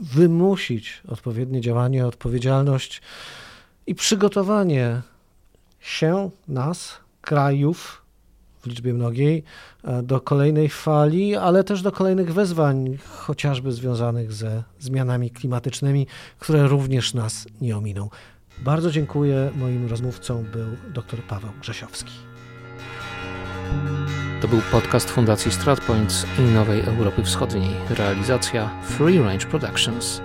wymusić 0.01 1.03
odpowiednie 1.09 1.61
działanie, 1.61 2.07
odpowiedzialność 2.07 3.03
i 3.87 3.95
przygotowanie 3.95 5.03
się, 5.81 6.31
nas, 6.49 6.97
krajów 7.21 8.03
w 8.61 8.67
liczbie 8.67 8.95
mnogiej, 8.95 9.45
e, 9.85 10.03
do 10.03 10.21
kolejnej 10.21 10.69
fali, 10.69 11.37
ale 11.37 11.65
też 11.65 11.83
do 11.83 11.93
kolejnych 11.93 12.35
wyzwań, 12.35 12.99
chociażby 13.09 13.73
związanych 13.73 14.33
ze 14.33 14.63
zmianami 14.81 15.31
klimatycznymi, 15.31 16.07
które 16.39 16.67
również 16.67 17.15
nas 17.15 17.47
nie 17.61 17.77
ominą. 17.77 18.09
Bardzo 18.59 18.91
dziękuję. 18.91 19.51
Moim 19.57 19.87
rozmówcą 19.87 20.45
był 20.53 20.93
dr 20.95 21.23
Paweł 21.23 21.51
Grzesiowski. 21.61 22.13
To 24.41 24.49
był 24.49 24.61
podcast 24.71 25.11
Fundacji 25.11 25.53
StratPoints 25.53 26.27
i 26.39 26.43
Nowej 26.43 26.81
Europy 26.81 27.25
Wschodniej. 27.25 27.71
Realizacja 27.91 28.71
Free 28.83 29.19
Range 29.19 29.47
Productions. 29.47 30.23